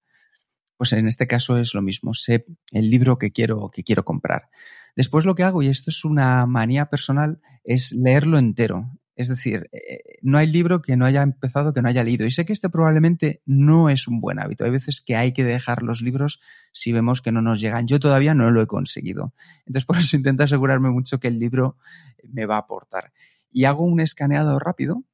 Pues 0.77 0.93
en 0.93 1.09
este 1.09 1.27
caso 1.27 1.59
es 1.59 1.75
lo 1.75 1.83
mismo, 1.83 2.15
sé 2.15 2.47
el 2.71 2.89
libro 2.89 3.19
que 3.19 3.33
quiero, 3.33 3.69
que 3.69 3.83
quiero 3.83 4.05
comprar. 4.05 4.49
Después 4.95 5.25
lo 5.25 5.35
que 5.35 5.43
hago, 5.43 5.61
y 5.61 5.67
esto 5.67 5.91
es 5.91 6.05
una 6.05 6.47
manía 6.47 6.87
personal, 6.87 7.41
es 7.65 7.91
leerlo 7.91 8.39
entero. 8.39 8.93
Es 9.17 9.27
decir, 9.27 9.69
eh, 9.73 10.19
no 10.23 10.39
hay 10.39 10.47
libro 10.47 10.83
que 10.83 10.97
no 10.97 11.05
haya 11.05 11.23
empezado 11.23 11.75
que 11.75 11.83
no 11.83 11.89
haya 11.89 12.05
leído. 12.05 12.27
Y 12.27 12.31
sé 12.31 12.45
que 12.45 12.53
este 12.53 12.71
probablemente 12.71 13.43
no 13.45 13.91
es 13.91 14.07
un 14.07 14.21
buen 14.21 14.39
hábito. 14.39 14.65
Hay 14.65 14.71
veces 14.71 15.01
que 15.01 15.17
hay 15.17 15.33
que 15.33 15.43
dejar 15.43 15.83
los 15.83 16.01
libros 16.01 16.41
si 16.71 16.93
vemos 16.93 17.23
que 17.23 17.33
no 17.33 17.43
nos 17.43 17.61
llegan. 17.61 17.89
Yo 17.89 17.99
todavía 17.99 18.35
no 18.35 18.53
lo 18.53 18.63
he 18.63 18.69
conseguido. 18.69 19.35
Entonces, 19.67 19.85
por 19.87 19.99
eso 19.99 20.17
intento 20.17 20.45
asegurarme 20.45 20.91
mucho 20.91 21.19
que 21.19 21.27
el 21.27 21.41
libro 21.41 21.77
me 22.23 22.47
va 22.47 22.55
a 22.55 22.61
aportar. 22.61 23.13
Y 23.51 23.65
hago 23.65 23.83
un 23.83 23.99
escaneado 23.99 24.61
rápido 24.61 25.05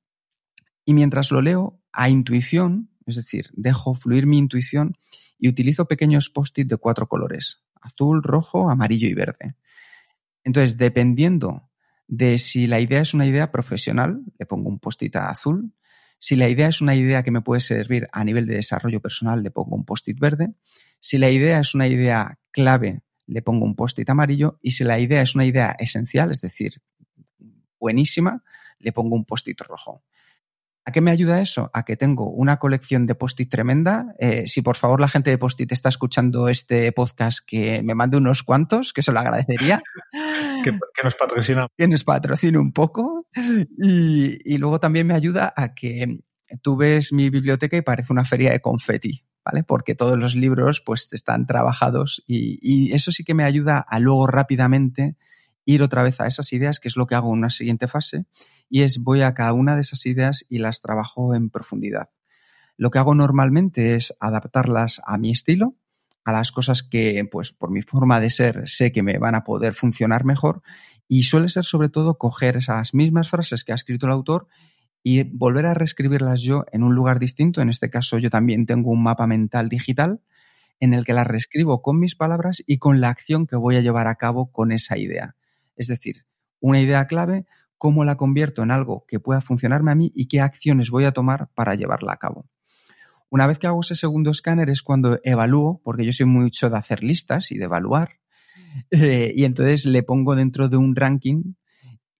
y 0.87 0.95
mientras 0.95 1.31
lo 1.33 1.43
leo, 1.43 1.83
a 1.93 2.09
intuición, 2.09 2.91
es 3.07 3.17
decir, 3.17 3.51
dejo 3.55 3.95
fluir 3.95 4.27
mi 4.27 4.39
intuición 4.39 4.97
y 5.39 5.49
utilizo 5.49 5.89
pequeños 5.89 6.31
post-it 6.31 6.69
de 6.69 6.77
cuatro 6.77 7.09
colores, 7.09 7.65
azul, 7.83 8.23
rojo, 8.23 8.71
amarillo 8.71 9.09
y 9.09 9.15
verde. 9.15 9.57
Entonces, 10.45 10.77
dependiendo 10.77 11.69
de 12.07 12.39
si 12.39 12.69
la 12.69 12.79
idea 12.79 13.01
es 13.01 13.15
una 13.15 13.27
idea 13.27 13.51
profesional, 13.51 14.23
le 14.39 14.47
pongo 14.47 14.69
un 14.69 14.79
post-it 14.79 15.17
azul. 15.17 15.75
Si 16.19 16.37
la 16.37 16.49
idea 16.49 16.69
es 16.69 16.81
una 16.81 16.95
idea 16.95 17.25
que 17.25 17.33
me 17.33 17.43
puede 17.43 17.61
servir 17.61 18.09
a 18.13 18.23
nivel 18.23 18.47
de 18.47 18.55
desarrollo 18.55 19.01
personal, 19.01 19.43
le 19.43 19.51
pongo 19.51 19.75
un 19.75 19.85
post-it 19.85 20.19
verde. 20.21 20.55
Si 21.01 21.19
la 21.19 21.31
idea 21.31 21.59
es 21.59 21.75
una 21.75 21.89
idea 21.89 22.39
clave, 22.53 23.03
le 23.27 23.43
pongo 23.43 23.65
un 23.65 23.75
post-it 23.75 24.09
amarillo. 24.09 24.61
Y 24.63 24.71
si 24.71 24.85
la 24.85 25.01
idea 25.01 25.21
es 25.21 25.35
una 25.35 25.47
idea 25.47 25.75
esencial, 25.81 26.31
es 26.31 26.43
decir, 26.43 26.81
buenísima, 27.81 28.45
le 28.79 28.93
pongo 28.93 29.17
un 29.17 29.25
post-it 29.25 29.61
rojo. 29.63 30.05
¿A 30.89 30.93
qué 30.93 31.01
me 31.01 31.11
ayuda 31.11 31.41
eso? 31.41 31.69
A 31.75 31.85
que 31.85 31.97
tengo 31.97 32.31
una 32.31 32.59
colección 32.59 33.07
de 33.07 33.17
post-it 33.17 33.51
tremenda. 33.51 34.15
Eh, 34.21 34.47
si 34.47 34.63
por 34.63 34.77
favor 34.77 35.01
la 35.01 35.09
gente 35.09 35.31
de 35.31 35.37
post-it 35.37 35.73
está 35.73 35.89
escuchando 35.89 36.49
este 36.49 36.93
podcast, 36.93 37.41
que 37.45 37.83
me 37.83 37.97
mande 37.97 38.17
unos 38.17 38.45
cuantos, 38.45 38.93
que 38.93 39.03
se 39.03 39.11
lo 39.11 39.19
agradecería. 39.19 39.83
que, 40.63 40.71
que, 40.71 41.03
nos 41.03 41.17
patrocina. 41.17 41.67
Que 41.77 41.89
nos 41.89 42.05
patrocine 42.05 42.59
un 42.59 42.73
poco. 42.73 43.27
Y, 43.83 44.39
y, 44.45 44.59
luego 44.59 44.79
también 44.79 45.09
me 45.09 45.15
ayuda 45.15 45.53
a 45.57 45.75
que 45.75 46.21
tú 46.63 46.77
ves 46.77 47.13
mi 47.13 47.31
biblioteca 47.31 47.77
y 47.77 47.83
parece 47.83 48.13
una 48.13 48.25
feria 48.25 48.53
de 48.53 48.61
confeti, 48.61 49.25
¿vale? 49.45 49.65
Porque 49.65 49.97
todos 49.97 50.17
los 50.17 50.37
libros 50.37 50.81
pues 50.87 51.09
están 51.11 51.47
trabajados 51.47 52.23
y, 52.29 52.61
y 52.63 52.93
eso 52.95 53.11
sí 53.11 53.25
que 53.25 53.35
me 53.35 53.43
ayuda 53.43 53.81
a 53.81 53.99
luego 53.99 54.29
rápidamente 54.29 55.17
ir 55.67 55.83
otra 55.83 56.03
vez 56.03 56.21
a 56.21 56.27
esas 56.27 56.53
ideas, 56.55 56.81
que 56.81 56.89
es 56.89 56.97
lo 56.97 57.07
que 57.07 57.17
hago 57.17 57.29
en 57.29 57.41
una 57.41 57.51
siguiente 57.51 57.89
fase, 57.89 58.25
y 58.71 58.83
es 58.83 59.03
voy 59.03 59.21
a 59.21 59.35
cada 59.35 59.53
una 59.53 59.75
de 59.75 59.83
esas 59.83 60.07
ideas 60.07 60.47
y 60.49 60.59
las 60.59 60.81
trabajo 60.81 61.35
en 61.35 61.51
profundidad. 61.51 62.09
Lo 62.79 62.91
que 62.91 62.99
hago 62.99 63.15
normalmente 63.15 63.95
es 63.95 64.15
adaptarlas 64.21 65.03
a 65.05 65.19
mi 65.19 65.33
estilo, 65.33 65.75
a 66.25 66.33
las 66.33 66.53
cosas 66.53 66.83
que, 66.83 67.29
pues, 67.31 67.53
por 67.53 67.71
mi 67.71 67.83
forma 67.83 68.21
de 68.21 68.31
ser, 68.31 68.69
sé 68.69 68.93
que 68.93 69.03
me 69.03 69.19
van 69.19 69.35
a 69.35 69.45
poder 69.45 69.75
funcionar 69.75 70.25
mejor, 70.25 70.63
y 71.09 71.25
suele 71.25 71.49
ser 71.49 71.65
sobre 71.65 71.89
todo 71.89 72.17
coger 72.17 72.57
esas 72.57 72.95
mismas 72.95 73.29
frases 73.29 73.65
que 73.65 73.73
ha 73.73 73.77
escrito 73.77 74.07
el 74.07 74.13
autor 74.13 74.49
y 75.03 75.23
volver 75.23 75.67
a 75.67 75.75
reescribirlas 75.75 76.41
yo 76.43 76.65
en 76.73 76.83
un 76.83 76.95
lugar 76.95 77.21
distinto. 77.21 77.61
En 77.61 77.69
este 77.69 77.91
caso 77.91 78.19
yo 78.19 78.31
también 78.31 78.67
tengo 78.67 78.91
un 78.91 79.03
mapa 79.03 79.27
mental 79.29 79.69
digital 79.69 80.21
en 80.81 80.95
el 80.95 81.05
que 81.05 81.13
las 81.13 81.27
reescribo 81.27 81.81
con 81.81 82.01
mis 82.01 82.17
palabras 82.17 82.63
y 82.67 82.79
con 82.79 83.01
la 83.01 83.09
acción 83.09 83.47
que 83.47 83.57
voy 83.57 83.77
a 83.77 83.81
llevar 83.81 84.09
a 84.09 84.17
cabo 84.17 84.51
con 84.51 84.73
esa 84.73 84.99
idea. 84.99 85.37
Es 85.77 85.87
decir, 85.87 86.27
una 86.61 86.81
idea 86.81 87.07
clave, 87.07 87.47
cómo 87.79 88.05
la 88.05 88.17
convierto 88.17 88.63
en 88.63 88.71
algo 88.71 89.05
que 89.07 89.21
pueda 89.21 89.41
funcionarme 89.41 89.93
a 89.93 89.95
mí 89.95 90.13
y 90.15 90.27
qué 90.27 90.41
acciones 90.41 90.91
voy 90.91 91.05
a 91.05 91.13
tomar 91.13 91.51
para 91.55 91.75
llevarla 91.75 92.13
a 92.13 92.17
cabo. 92.17 92.49
Una 93.29 93.47
vez 93.47 93.59
que 93.59 93.67
hago 93.67 93.81
ese 93.81 93.95
segundo 93.95 94.31
escáner 94.31 94.71
es 94.71 94.83
cuando 94.83 95.19
evalúo, 95.25 95.81
porque 95.83 96.05
yo 96.05 96.13
soy 96.13 96.27
mucho 96.27 96.71
de 96.71 96.77
hacer 96.77 97.03
listas 97.03 97.51
y 97.51 97.59
de 97.59 97.65
evaluar, 97.65 98.21
eh, 98.91 99.33
y 99.35 99.45
entonces 99.45 99.85
le 99.85 100.03
pongo 100.03 100.35
dentro 100.35 100.69
de 100.69 100.77
un 100.77 100.97
ranking 100.97 101.55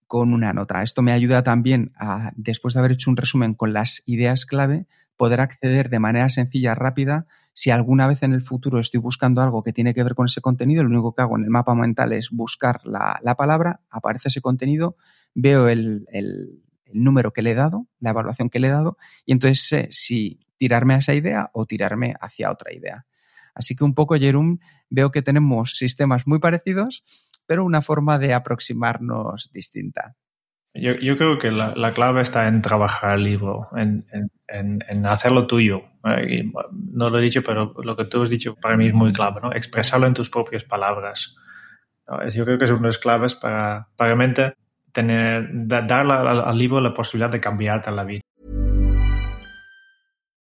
con 0.05 0.33
una 0.33 0.53
nota. 0.53 0.83
Esto 0.83 1.01
me 1.01 1.11
ayuda 1.11 1.43
también 1.43 1.91
a, 1.97 2.31
después 2.35 2.73
de 2.73 2.79
haber 2.79 2.93
hecho 2.93 3.09
un 3.09 3.17
resumen 3.17 3.53
con 3.53 3.73
las 3.73 4.03
ideas 4.05 4.45
clave, 4.45 4.87
poder 5.17 5.41
acceder 5.41 5.89
de 5.89 5.99
manera 5.99 6.29
sencilla, 6.29 6.75
rápida. 6.75 7.27
Si 7.53 7.71
alguna 7.71 8.07
vez 8.07 8.23
en 8.23 8.33
el 8.33 8.41
futuro 8.43 8.79
estoy 8.79 8.99
buscando 8.99 9.41
algo 9.41 9.63
que 9.63 9.73
tiene 9.73 9.93
que 9.93 10.03
ver 10.03 10.15
con 10.15 10.27
ese 10.27 10.41
contenido, 10.41 10.83
lo 10.83 10.89
único 10.89 11.13
que 11.13 11.23
hago 11.23 11.37
en 11.37 11.43
el 11.43 11.49
mapa 11.49 11.75
mental 11.75 12.13
es 12.13 12.29
buscar 12.29 12.81
la, 12.85 13.35
palabra, 13.37 13.81
aparece 13.89 14.29
ese 14.29 14.41
contenido, 14.41 14.95
veo 15.33 15.67
el, 15.67 16.07
el, 16.11 16.63
número 16.93 17.33
que 17.33 17.41
le 17.41 17.51
he 17.51 17.55
dado, 17.55 17.87
la 17.99 18.11
evaluación 18.11 18.49
que 18.49 18.61
le 18.61 18.69
he 18.69 18.71
dado, 18.71 18.97
y 19.25 19.33
entonces 19.33 19.67
sé 19.67 19.87
si 19.91 20.39
tirarme 20.57 20.93
a 20.93 20.99
esa 20.99 21.13
idea 21.13 21.49
o 21.51 21.65
tirarme 21.65 22.15
hacia 22.21 22.49
otra 22.49 22.73
idea. 22.73 23.05
Así 23.53 23.75
que 23.75 23.83
un 23.83 23.93
poco, 23.93 24.15
Jerum, 24.15 24.59
veo 24.89 25.11
que 25.11 25.21
tenemos 25.21 25.71
sistemas 25.71 26.27
muy 26.27 26.39
parecidos 26.39 27.03
pero 27.47 27.65
una 27.65 27.81
forma 27.81 28.19
de 28.19 28.35
aproximarnos 28.35 29.49
distinta. 29.51 30.15
Yo, 30.79 30.95
yo 30.95 31.17
creo 31.17 31.37
que 31.37 31.51
la, 31.51 31.73
la, 31.75 31.91
clave 31.91 32.21
está 32.21 32.47
en 32.47 32.61
trabajar 32.61 33.15
el 33.15 33.23
libro, 33.23 33.63
en, 33.75 34.05
en, 34.47 34.83
en 34.87 35.05
hacerlo 35.05 35.47
tuyo. 35.47 35.83
no 36.03 37.09
lo 37.09 37.19
he 37.19 37.21
dicho, 37.21 37.41
pero 37.43 37.73
lo 37.83 37.95
que 37.95 38.05
tú 38.05 38.23
has 38.23 38.29
dicho 38.29 38.55
para 38.55 38.77
mí 38.77 38.87
es 38.87 38.93
muy 38.93 39.11
clave, 39.13 39.41
¿no? 39.41 39.51
Expresarlo 39.51 40.07
en 40.07 40.13
tus 40.13 40.29
propias 40.29 40.63
palabras. 40.63 41.35
Yo 42.33 42.45
creo 42.45 42.57
que 42.57 42.65
es 42.65 42.71
una 42.71 42.81
de 42.81 42.87
las 42.87 42.97
claves 42.97 43.35
para, 43.35 43.89
para 43.95 44.09
realmente 44.09 44.53
tener, 44.91 45.49
darle 45.51 46.13
al, 46.13 46.41
al 46.41 46.57
libro 46.57 46.79
la 46.79 46.93
posibilidad 46.93 47.29
de 47.29 47.39
cambiarte 47.39 47.91
la 47.91 48.03
vida. 48.03 48.21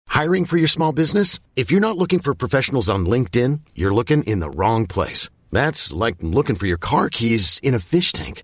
Hiring 0.09 0.45
for 0.45 0.57
your 0.57 0.67
small 0.67 0.91
business? 0.91 1.39
If 1.55 1.71
you're 1.71 1.79
not 1.79 1.97
looking 1.97 2.19
for 2.19 2.33
professionals 2.33 2.89
on 2.89 3.05
LinkedIn, 3.05 3.61
you're 3.75 3.93
looking 3.93 4.23
in 4.23 4.39
the 4.39 4.49
wrong 4.49 4.87
place. 4.87 5.29
That's 5.51 5.93
like 5.93 6.15
looking 6.21 6.55
for 6.55 6.65
your 6.65 6.79
car 6.79 7.09
keys 7.09 7.59
in 7.61 7.75
a 7.75 7.79
fish 7.79 8.11
tank. 8.11 8.43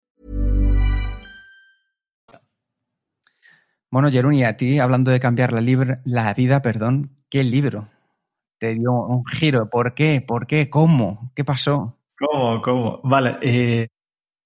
Bueno, 3.91 4.09
Jeruni, 4.09 4.45
a 4.45 4.55
ti, 4.55 4.79
hablando 4.79 5.11
de 5.11 5.19
cambiar 5.19 5.51
la, 5.51 5.99
la 6.05 6.33
vida, 6.33 6.61
perdón, 6.61 7.17
¿qué 7.29 7.43
libro? 7.43 7.89
Te 8.57 8.73
dio 8.73 8.93
un 8.93 9.25
giro. 9.25 9.69
¿Por 9.69 9.93
qué? 9.93 10.21
¿Por 10.25 10.47
qué? 10.47 10.69
¿Cómo? 10.69 11.33
¿Qué 11.35 11.43
pasó? 11.43 11.97
¿Cómo? 12.17 12.61
¿Cómo? 12.61 13.01
Vale, 13.03 13.37
eh, 13.41 13.87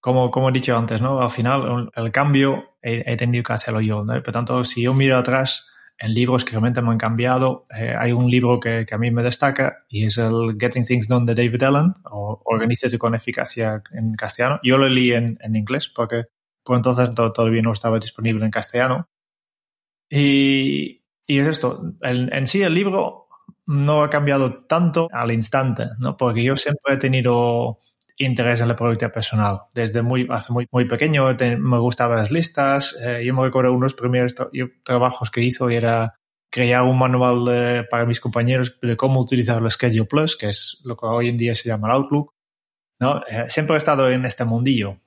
como, 0.02 0.32
como 0.32 0.50
he 0.50 0.52
dicho 0.52 0.76
antes, 0.76 1.00
¿no? 1.00 1.22
Al 1.22 1.30
final, 1.30 1.92
el 1.96 2.12
cambio 2.12 2.78
he, 2.82 3.16
tenido 3.18 3.44
que 3.44 3.54
hacerlo 3.54 3.82
yo, 3.82 4.04
¿no? 4.04 4.14
Por 4.24 4.34
tanto, 4.34 4.64
si 4.64 4.82
yo 4.82 4.96
miro 4.96 5.16
atrás 5.16 5.72
en 6.00 6.16
libros 6.16 6.44
que 6.44 6.52
realmente 6.52 6.82
me 6.82 6.90
han 6.90 6.98
cambiado, 6.98 7.68
eh, 7.70 7.94
hay 7.96 8.14
un 8.14 8.32
libro 8.32 8.60
que, 8.60 8.84
que, 8.88 8.96
a 8.96 8.98
mí 8.98 9.12
me 9.12 9.22
destaca 9.22 9.86
y 9.90 10.06
es 10.06 10.18
el 10.18 10.58
Getting 10.60 10.86
Things 10.86 11.08
Done 11.08 11.32
de 11.32 11.36
David 11.36 11.62
Allen, 11.62 11.94
o 12.06 12.42
Organízate 12.46 12.98
con 12.98 13.14
eficacia 13.14 13.84
en 13.92 14.16
castellano. 14.16 14.60
Yo 14.64 14.80
lo 14.80 14.90
leí 14.90 15.12
en, 15.12 15.38
en 15.40 15.56
inglés 15.56 15.88
porque 15.88 16.24
por 16.64 16.78
entonces 16.78 17.12
todavía 17.14 17.62
no 17.62 17.74
estaba 17.74 18.00
disponible 18.00 18.44
en 18.44 18.50
castellano. 18.50 19.08
Y, 20.10 21.04
y 21.28 21.40
es 21.40 21.48
esto, 21.48 21.94
en 22.02 22.48
sí 22.48 22.62
el 22.62 22.74
libro 22.74 23.28
no 23.68 24.04
ha 24.04 24.10
cambiado 24.10 24.66
tanto 24.66 25.08
al 25.12 25.32
instante, 25.32 25.88
¿no? 26.00 26.16
Porque 26.18 26.44
yo 26.44 26.56
siempre 26.56 26.94
he 26.94 26.98
tenido 26.98 27.80
interés 28.18 28.62
en 28.62 28.68
la 28.68 28.76
productividad 28.76 29.14
personal. 29.14 29.62
Desde 29.74 30.02
muy, 30.02 30.28
hace 30.30 30.54
muy, 30.54 30.68
muy 30.72 30.86
pequeño 30.86 31.36
me 31.60 31.80
gustaban 31.80 32.20
las 32.20 32.32
listas. 32.32 32.96
Eh, 33.04 33.24
yo 33.26 33.34
me 33.34 33.44
recuerdo 33.44 33.74
unos 33.74 33.94
primeros 33.94 34.36
trabajos 34.84 35.32
que 35.32 35.42
hizo 35.42 35.70
y 35.70 35.76
era 35.76 36.16
crear 36.50 36.84
un 36.84 36.98
manual 36.98 37.86
para 37.90 38.06
mis 38.06 38.22
compañeros 38.22 38.78
de 38.82 38.96
cómo 38.96 39.20
utilizar 39.20 39.62
el 39.62 39.72
Schedule 39.72 40.06
Plus, 40.06 40.38
que 40.38 40.50
es 40.50 40.82
lo 40.86 40.96
que 40.96 41.06
hoy 41.06 41.30
en 41.30 41.38
día 41.38 41.56
se 41.56 41.68
llama 41.68 41.88
el 41.90 41.96
Outlook. 41.96 42.34
¿no? 43.00 43.22
Eh, 43.28 43.46
siempre 43.48 43.76
he 43.76 43.78
estado 43.78 44.10
en 44.10 44.26
este 44.26 44.46
mundillo. 44.46 45.02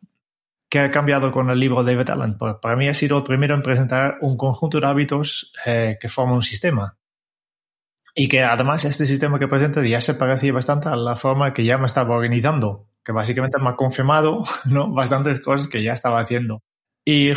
¿Qué 0.71 0.81
ha 0.81 0.91
cambiado 0.91 1.33
con 1.33 1.49
el 1.49 1.59
libro 1.59 1.83
de 1.83 1.95
David 1.95 2.11
Allen? 2.11 2.37
Pues 2.37 2.57
para 2.61 2.77
mí 2.77 2.89
ha 2.89 2.95
sido 2.95 3.19
el 3.19 3.23
primero 3.23 3.55
en 3.55 3.63
presentar 3.63 4.19
un 4.21 4.37
conjunto 4.37 4.79
de 4.79 4.87
hábitos 4.87 5.55
eh, 5.65 5.97
que 5.99 6.09
forman 6.09 6.37
un 6.37 6.43
sistema. 6.43 6.99
Y 8.15 8.29
que 8.29 8.43
además 8.43 8.85
este 8.85 9.07
sistema 9.07 9.39
que 9.39 9.49
presenta 9.49 9.87
ya 9.87 10.01
se 10.01 10.15
parecía 10.15 10.53
bastante 10.53 10.89
a 10.89 10.97
la 10.97 11.17
forma 11.17 11.55
que 11.55 11.65
ya 11.65 11.79
me 11.79 11.87
estaba 11.87 12.15
organizando, 12.15 12.89
que 13.03 13.13
básicamente 13.13 13.59
me 13.59 13.71
ha 13.71 13.77
confirmado 13.77 14.45
¿no? 14.67 14.93
bastantes 14.93 15.41
cosas 15.41 15.69
que 15.69 15.83
ya 15.83 15.93
estaba 15.93 16.21
haciendo. 16.21 16.61
Y 17.03 17.33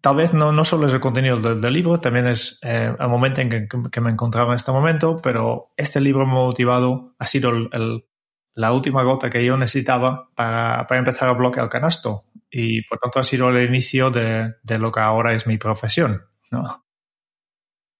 tal 0.00 0.16
vez 0.16 0.32
no, 0.32 0.50
no 0.50 0.64
solo 0.64 0.86
es 0.86 0.94
el 0.94 1.00
contenido 1.00 1.36
del, 1.36 1.72
libro, 1.74 2.00
también 2.00 2.28
es 2.28 2.60
eh, 2.62 2.94
el 2.98 3.08
momento 3.08 3.42
en 3.42 3.50
que, 3.68 4.00
me 4.00 4.10
encontraba 4.10 4.52
en 4.52 4.56
este 4.56 4.72
momento, 4.72 5.16
pero 5.22 5.64
este 5.76 6.00
libro 6.00 6.24
motivado, 6.24 7.14
ha 7.18 7.26
sido 7.26 7.50
el, 7.50 8.06
la 8.54 8.72
última 8.72 9.02
gota 9.02 9.28
que 9.28 9.44
yo 9.44 9.58
necesitaba 9.58 10.30
para, 10.34 10.86
para 10.86 10.98
empezar 11.00 11.28
a 11.28 11.32
bloquear 11.32 11.64
el 11.64 11.70
canasto 11.70 12.24
y 12.50 12.82
por 12.82 12.98
tanto 12.98 13.20
ha 13.20 13.24
sido 13.24 13.48
el 13.50 13.68
inicio 13.68 14.10
de, 14.10 14.54
de 14.62 14.78
lo 14.78 14.90
que 14.90 15.00
ahora 15.00 15.34
es 15.34 15.46
mi 15.46 15.56
profesión. 15.56 16.24
¿no? 16.50 16.84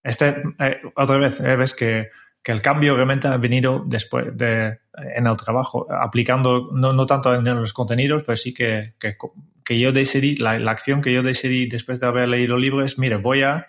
Este, 0.02 0.42
eh, 0.58 0.80
otra 0.96 1.18
vez, 1.18 1.40
eh, 1.40 1.56
ves 1.56 1.74
que, 1.74 2.08
que, 2.42 2.52
el 2.52 2.62
cambio 2.62 2.96
realmente 2.96 3.28
ha 3.28 3.36
venido 3.36 3.84
después 3.86 4.36
de, 4.36 4.80
en 5.14 5.26
el 5.26 5.36
trabajo, 5.36 5.86
aplicando 5.90 6.70
no, 6.72 6.92
no 6.92 7.06
tanto 7.06 7.34
en 7.34 7.44
los 7.44 7.72
contenidos, 7.72 8.22
pero 8.24 8.36
sí 8.36 8.54
que, 8.54 8.94
que, 8.98 9.16
que 9.64 9.78
yo 9.78 9.92
decidí, 9.92 10.36
la, 10.36 10.58
la, 10.58 10.70
acción 10.72 11.00
que 11.00 11.12
yo 11.12 11.22
decidí 11.22 11.66
después 11.66 12.00
de 12.00 12.06
haber 12.06 12.28
leído 12.28 12.56
el 12.56 12.62
libro 12.62 12.82
es, 12.82 12.98
mire, 12.98 13.16
voy 13.16 13.42
a 13.42 13.66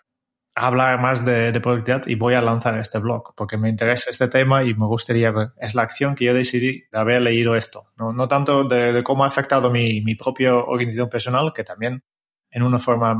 hablar 0.55 0.99
más 1.01 1.23
de, 1.23 1.51
de, 1.51 1.59
productividad 1.61 2.07
y 2.07 2.15
voy 2.15 2.33
a 2.33 2.41
lanzar 2.41 2.77
este 2.79 2.99
blog 2.99 3.33
porque 3.35 3.57
me 3.57 3.69
interesa 3.69 4.09
este 4.09 4.27
tema 4.27 4.63
y 4.63 4.73
me 4.73 4.85
gustaría 4.85 5.31
ver. 5.31 5.49
Es 5.57 5.75
la 5.75 5.83
acción 5.83 6.15
que 6.15 6.25
yo 6.25 6.33
decidí 6.33 6.83
de 6.91 6.99
haber 6.99 7.21
leído 7.21 7.55
esto. 7.55 7.87
No, 7.97 8.11
no 8.11 8.27
tanto 8.27 8.63
de, 8.65 8.93
de, 8.93 9.03
cómo 9.03 9.23
ha 9.23 9.27
afectado 9.27 9.69
mi, 9.69 10.01
mi 10.01 10.15
propia 10.15 10.55
organización 10.55 11.09
personal, 11.09 11.53
que 11.53 11.63
también 11.63 12.03
en 12.49 12.63
una 12.63 12.79
forma 12.79 13.15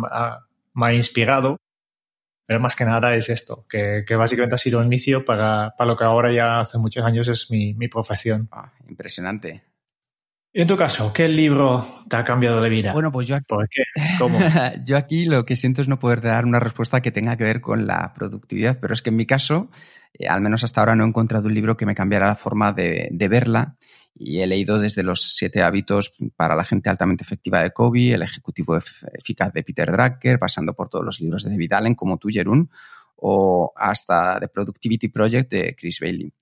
me 0.73 0.85
ha 0.85 0.93
inspirado, 0.93 1.57
pero 2.45 2.59
más 2.59 2.75
que 2.75 2.85
nada 2.85 3.15
es 3.15 3.29
esto, 3.29 3.65
que, 3.69 4.03
que 4.05 4.15
básicamente 4.15 4.55
ha 4.55 4.57
sido 4.57 4.81
el 4.81 4.87
inicio 4.87 5.23
para, 5.23 5.73
para, 5.77 5.89
lo 5.89 5.95
que 5.95 6.03
ahora 6.03 6.31
ya 6.31 6.59
hace 6.59 6.77
muchos 6.77 7.03
años 7.05 7.27
es 7.29 7.49
mi, 7.49 7.73
mi 7.73 7.87
profesión. 7.87 8.49
Ah, 8.51 8.73
impresionante. 8.89 9.63
En 10.53 10.67
tu 10.67 10.75
caso, 10.75 11.13
¿qué 11.13 11.29
libro 11.29 11.85
te 12.09 12.17
ha 12.17 12.25
cambiado 12.25 12.59
la 12.59 12.67
vida? 12.67 12.91
Bueno, 12.91 13.09
pues 13.09 13.25
yo 13.25 13.37
aquí, 13.37 13.45
¿Por 13.47 13.69
qué? 13.69 13.83
¿Cómo? 14.19 14.37
yo 14.85 14.97
aquí 14.97 15.23
lo 15.23 15.45
que 15.45 15.55
siento 15.55 15.81
es 15.81 15.87
no 15.87 15.97
poder 15.97 16.19
dar 16.19 16.45
una 16.45 16.59
respuesta 16.59 17.01
que 17.01 17.11
tenga 17.11 17.37
que 17.37 17.45
ver 17.45 17.61
con 17.61 17.87
la 17.87 18.13
productividad, 18.13 18.77
pero 18.81 18.93
es 18.93 19.01
que 19.01 19.11
en 19.11 19.15
mi 19.15 19.25
caso, 19.25 19.69
eh, 20.13 20.27
al 20.27 20.41
menos 20.41 20.65
hasta 20.65 20.81
ahora 20.81 20.95
no 20.95 21.05
he 21.05 21.07
encontrado 21.07 21.47
un 21.47 21.53
libro 21.53 21.77
que 21.77 21.85
me 21.85 21.95
cambiara 21.95 22.27
la 22.27 22.35
forma 22.35 22.73
de, 22.73 23.07
de 23.11 23.27
verla 23.29 23.77
y 24.13 24.41
he 24.41 24.47
leído 24.47 24.77
desde 24.77 25.03
los 25.03 25.35
siete 25.35 25.61
hábitos 25.61 26.13
para 26.35 26.55
la 26.55 26.65
gente 26.65 26.89
altamente 26.89 27.23
efectiva 27.23 27.63
de 27.63 27.71
Kobe, 27.71 28.11
el 28.11 28.21
ejecutivo 28.21 28.77
eficaz 28.77 29.53
de 29.53 29.63
Peter 29.63 29.89
Drucker, 29.89 30.37
pasando 30.37 30.73
por 30.73 30.89
todos 30.89 31.05
los 31.05 31.21
libros 31.21 31.45
de 31.45 31.51
David 31.51 31.73
Allen 31.73 31.95
como 31.95 32.17
tú, 32.17 32.27
Jerún, 32.29 32.69
o 33.15 33.71
hasta 33.75 34.37
The 34.39 34.49
Productivity 34.49 35.07
Project 35.07 35.49
de 35.49 35.75
Chris 35.79 35.99
Bailey. 36.01 36.33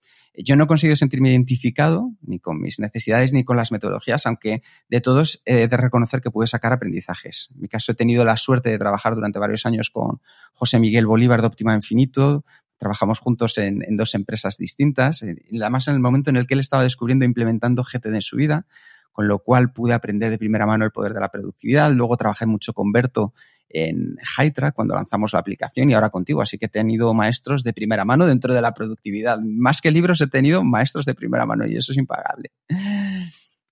Yo 0.43 0.55
no 0.55 0.63
he 0.63 0.67
conseguido 0.67 0.95
sentirme 0.95 1.29
identificado 1.29 2.11
ni 2.21 2.39
con 2.39 2.61
mis 2.61 2.79
necesidades 2.79 3.33
ni 3.33 3.43
con 3.43 3.57
las 3.57 3.71
metodologías, 3.71 4.25
aunque 4.25 4.61
de 4.89 5.01
todos 5.01 5.41
he 5.45 5.67
de 5.67 5.77
reconocer 5.77 6.21
que 6.21 6.31
pude 6.31 6.47
sacar 6.47 6.71
aprendizajes. 6.71 7.49
En 7.53 7.61
mi 7.61 7.67
caso 7.67 7.91
he 7.91 7.95
tenido 7.95 8.23
la 8.23 8.37
suerte 8.37 8.69
de 8.69 8.77
trabajar 8.77 9.15
durante 9.15 9.39
varios 9.39 9.65
años 9.65 9.89
con 9.89 10.21
José 10.53 10.79
Miguel 10.79 11.05
Bolívar 11.05 11.41
de 11.41 11.47
Óptima 11.47 11.75
Infinito. 11.75 12.45
Trabajamos 12.77 13.19
juntos 13.19 13.57
en, 13.57 13.83
en 13.83 13.97
dos 13.97 14.15
empresas 14.15 14.57
distintas, 14.57 15.21
y 15.23 15.59
además 15.59 15.87
en 15.89 15.95
el 15.95 15.99
momento 15.99 16.29
en 16.29 16.37
el 16.37 16.47
que 16.47 16.53
él 16.53 16.61
estaba 16.61 16.83
descubriendo 16.83 17.25
e 17.25 17.27
implementando 17.27 17.83
GTD 17.83 18.15
en 18.15 18.21
su 18.21 18.37
vida, 18.37 18.65
con 19.11 19.27
lo 19.27 19.39
cual 19.39 19.73
pude 19.73 19.93
aprender 19.93 20.29
de 20.29 20.37
primera 20.37 20.65
mano 20.65 20.85
el 20.85 20.91
poder 20.91 21.13
de 21.13 21.19
la 21.19 21.29
productividad. 21.29 21.91
Luego 21.91 22.15
trabajé 22.15 22.45
mucho 22.45 22.73
con 22.73 22.93
Berto 22.93 23.33
en 23.69 24.17
Hydra 24.37 24.71
cuando 24.71 24.95
lanzamos 24.95 25.33
la 25.33 25.39
aplicación 25.39 25.89
y 25.89 25.93
ahora 25.93 26.09
contigo. 26.09 26.41
Así 26.41 26.57
que 26.57 26.65
he 26.65 26.69
tenido 26.69 27.13
maestros 27.13 27.63
de 27.63 27.73
primera 27.73 28.05
mano 28.05 28.25
dentro 28.25 28.53
de 28.53 28.61
la 28.61 28.73
productividad. 28.73 29.39
Más 29.39 29.81
que 29.81 29.91
libros 29.91 30.21
he 30.21 30.27
tenido 30.27 30.63
maestros 30.63 31.05
de 31.05 31.15
primera 31.15 31.45
mano 31.45 31.67
y 31.67 31.75
eso 31.77 31.91
es 31.91 31.97
impagable. 31.97 32.51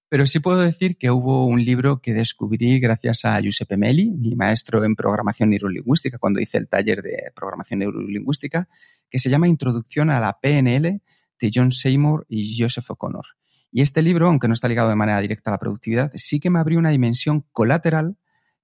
Pero 0.10 0.26
sí 0.26 0.40
puedo 0.40 0.62
decir 0.62 0.98
que 0.98 1.12
hubo 1.12 1.46
un 1.46 1.66
libro 1.66 2.00
que 2.02 2.14
descubrí 2.14 2.80
gracias 2.80 3.26
a 3.26 3.42
Giuseppe 3.42 3.76
Meli, 3.76 4.10
mi 4.10 4.36
maestro 4.36 4.86
en 4.86 4.96
programación 4.96 5.50
neurolingüística, 5.50 6.18
cuando 6.18 6.40
hice 6.40 6.58
el 6.58 6.70
taller 6.70 7.02
de 7.02 7.32
programación 7.36 7.80
neurolingüística, 7.80 8.70
que 9.10 9.20
se 9.20 9.30
llama 9.30 9.50
Introducción 9.50 10.10
a 10.10 10.22
la 10.22 10.40
PNL 10.40 11.02
de 11.42 11.52
John 11.54 11.74
Seymour 11.74 12.26
y 12.30 12.58
Joseph 12.58 12.90
O'Connor. 12.90 13.26
Y 13.70 13.82
este 13.82 14.02
libro, 14.02 14.28
aunque 14.28 14.48
no 14.48 14.54
está 14.54 14.70
ligado 14.70 14.90
de 14.90 14.96
manera 14.96 15.20
directa 15.20 15.50
a 15.50 15.56
la 15.56 15.60
productividad, 15.60 16.12
sí 16.16 16.40
que 16.40 16.50
me 16.50 16.60
abrió 16.60 16.80
una 16.80 16.92
dimensión 16.92 17.46
colateral 17.52 18.16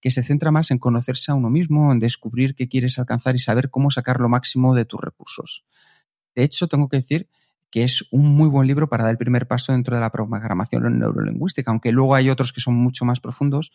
que 0.04 0.12
se 0.12 0.22
centra 0.22 0.52
más 0.52 0.70
en 0.70 0.80
conocerse 0.80 1.32
a 1.32 1.36
uno 1.36 1.50
mismo, 1.50 1.90
en 1.94 1.98
descubrir 1.98 2.56
qué 2.56 2.68
quieres 2.68 3.00
alcanzar 3.00 3.38
y 3.38 3.40
saber 3.40 3.70
cómo 3.70 3.90
sacar 3.90 4.20
lo 4.20 4.28
máximo 4.28 4.76
de 4.76 4.84
tus 4.84 5.00
recursos. 5.00 5.64
De 6.36 6.44
hecho, 6.44 6.68
tengo 6.68 6.90
que 6.90 6.98
decir 6.98 7.30
que 7.70 7.84
es 7.84 8.04
un 8.12 8.26
muy 8.36 8.50
buen 8.50 8.68
libro 8.68 8.90
para 8.90 9.06
dar 9.06 9.12
el 9.12 9.18
primer 9.18 9.48
paso 9.48 9.72
dentro 9.72 9.96
de 9.96 10.02
la 10.02 10.12
programación 10.12 11.00
neurolingüística, 11.00 11.72
aunque 11.72 11.94
luego 11.94 12.16
hay 12.16 12.30
otros 12.30 12.52
que 12.52 12.60
son 12.60 12.76
mucho 12.76 13.06
más 13.06 13.22
profundos. 13.22 13.72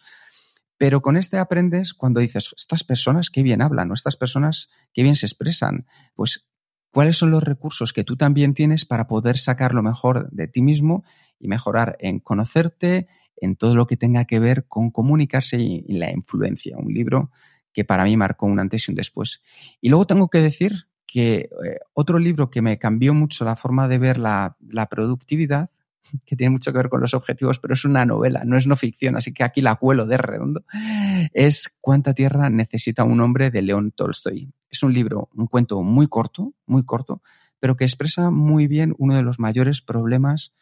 Pero 0.77 1.01
con 1.01 1.17
este 1.17 1.39
aprendes 1.39 1.95
cuando 1.95 2.21
dices, 2.21 2.53
estas 2.59 2.85
personas 2.85 3.31
qué 3.31 3.43
bien 3.43 3.63
hablan, 3.63 3.91
o 3.91 3.95
estas 3.95 4.19
personas 4.19 4.69
qué 4.93 5.03
bien 5.03 5.17
se 5.17 5.25
expresan, 5.25 5.87
pues 6.15 6.47
cuáles 6.93 7.17
son 7.17 7.31
los 7.31 7.43
recursos 7.43 7.95
que 7.95 8.05
tú 8.05 8.19
también 8.19 8.53
tienes 8.53 8.85
para 8.85 9.07
poder 9.07 9.39
sacar 9.39 9.73
lo 9.73 9.83
mejor 9.83 10.31
de 10.31 10.47
ti 10.47 10.61
mismo 10.61 11.05
y 11.39 11.49
mejorar 11.49 11.97
en 12.01 12.21
conocerte, 12.21 13.09
en 13.41 13.57
todo 13.57 13.75
lo 13.75 13.87
que 13.87 13.97
tenga 13.97 14.25
que 14.25 14.39
ver 14.39 14.67
con 14.67 14.91
comunicarse 14.91 15.59
y, 15.59 15.85
la 15.89 16.11
influencia. 16.11 16.77
Un 16.79 16.93
libro 16.93 17.31
que 17.73 17.85
para 17.85 18.05
mí 18.05 18.17
marcó 18.17 18.47
un 18.47 18.61
antes 18.61 18.89
y 18.89 18.93
un 18.93 18.97
después. 18.97 19.43
Y 19.81 19.89
luego 19.89 20.07
tengo 20.07 20.29
que 20.29 20.41
decir 20.41 20.87
que 21.07 21.51
eh, 21.65 21.79
otro 21.95 22.19
libro 22.19 22.51
que 22.51 22.63
me 22.63 22.79
cambió 22.79 23.15
mucho 23.15 23.45
la 23.45 23.57
forma 23.57 23.89
de 23.89 23.99
ver 23.99 24.19
la, 24.19 24.57
la, 24.69 24.87
productividad, 24.87 25.71
que 26.27 26.37
tiene 26.37 26.51
mucho 26.51 26.73
que 26.73 26.79
ver 26.79 26.89
con 26.89 27.01
los 27.01 27.15
objetivos, 27.15 27.59
pero 27.59 27.75
es 27.75 27.85
una 27.85 28.05
novela, 28.05 28.43
no 28.45 28.57
es 28.57 28.67
no 28.67 28.77
ficción, 28.77 29.17
así 29.17 29.33
que 29.33 29.45
aquí 29.45 29.61
la 29.61 29.77
cuelo 29.77 30.07
de 30.07 30.19
redondo, 30.19 30.65
es 31.33 31.77
Cuánta 31.81 32.13
tierra 32.13 32.51
necesita 32.51 33.05
un 33.05 33.21
hombre 33.21 33.51
de 33.51 33.63
León 33.63 33.93
Tolstoy. 33.93 34.53
Es 34.71 34.83
un 34.83 34.93
libro, 34.93 35.31
un 35.35 35.47
cuento 35.47 35.83
muy 35.83 36.07
corto, 36.07 36.53
muy 36.67 36.85
corto, 36.85 37.23
pero 37.61 37.77
que 37.77 37.85
expresa 37.85 38.31
muy 38.31 38.67
bien 38.67 38.95
uno 38.99 39.17
de 39.17 39.23
los 39.23 39.39
mayores 39.39 39.81
problemas 39.81 40.53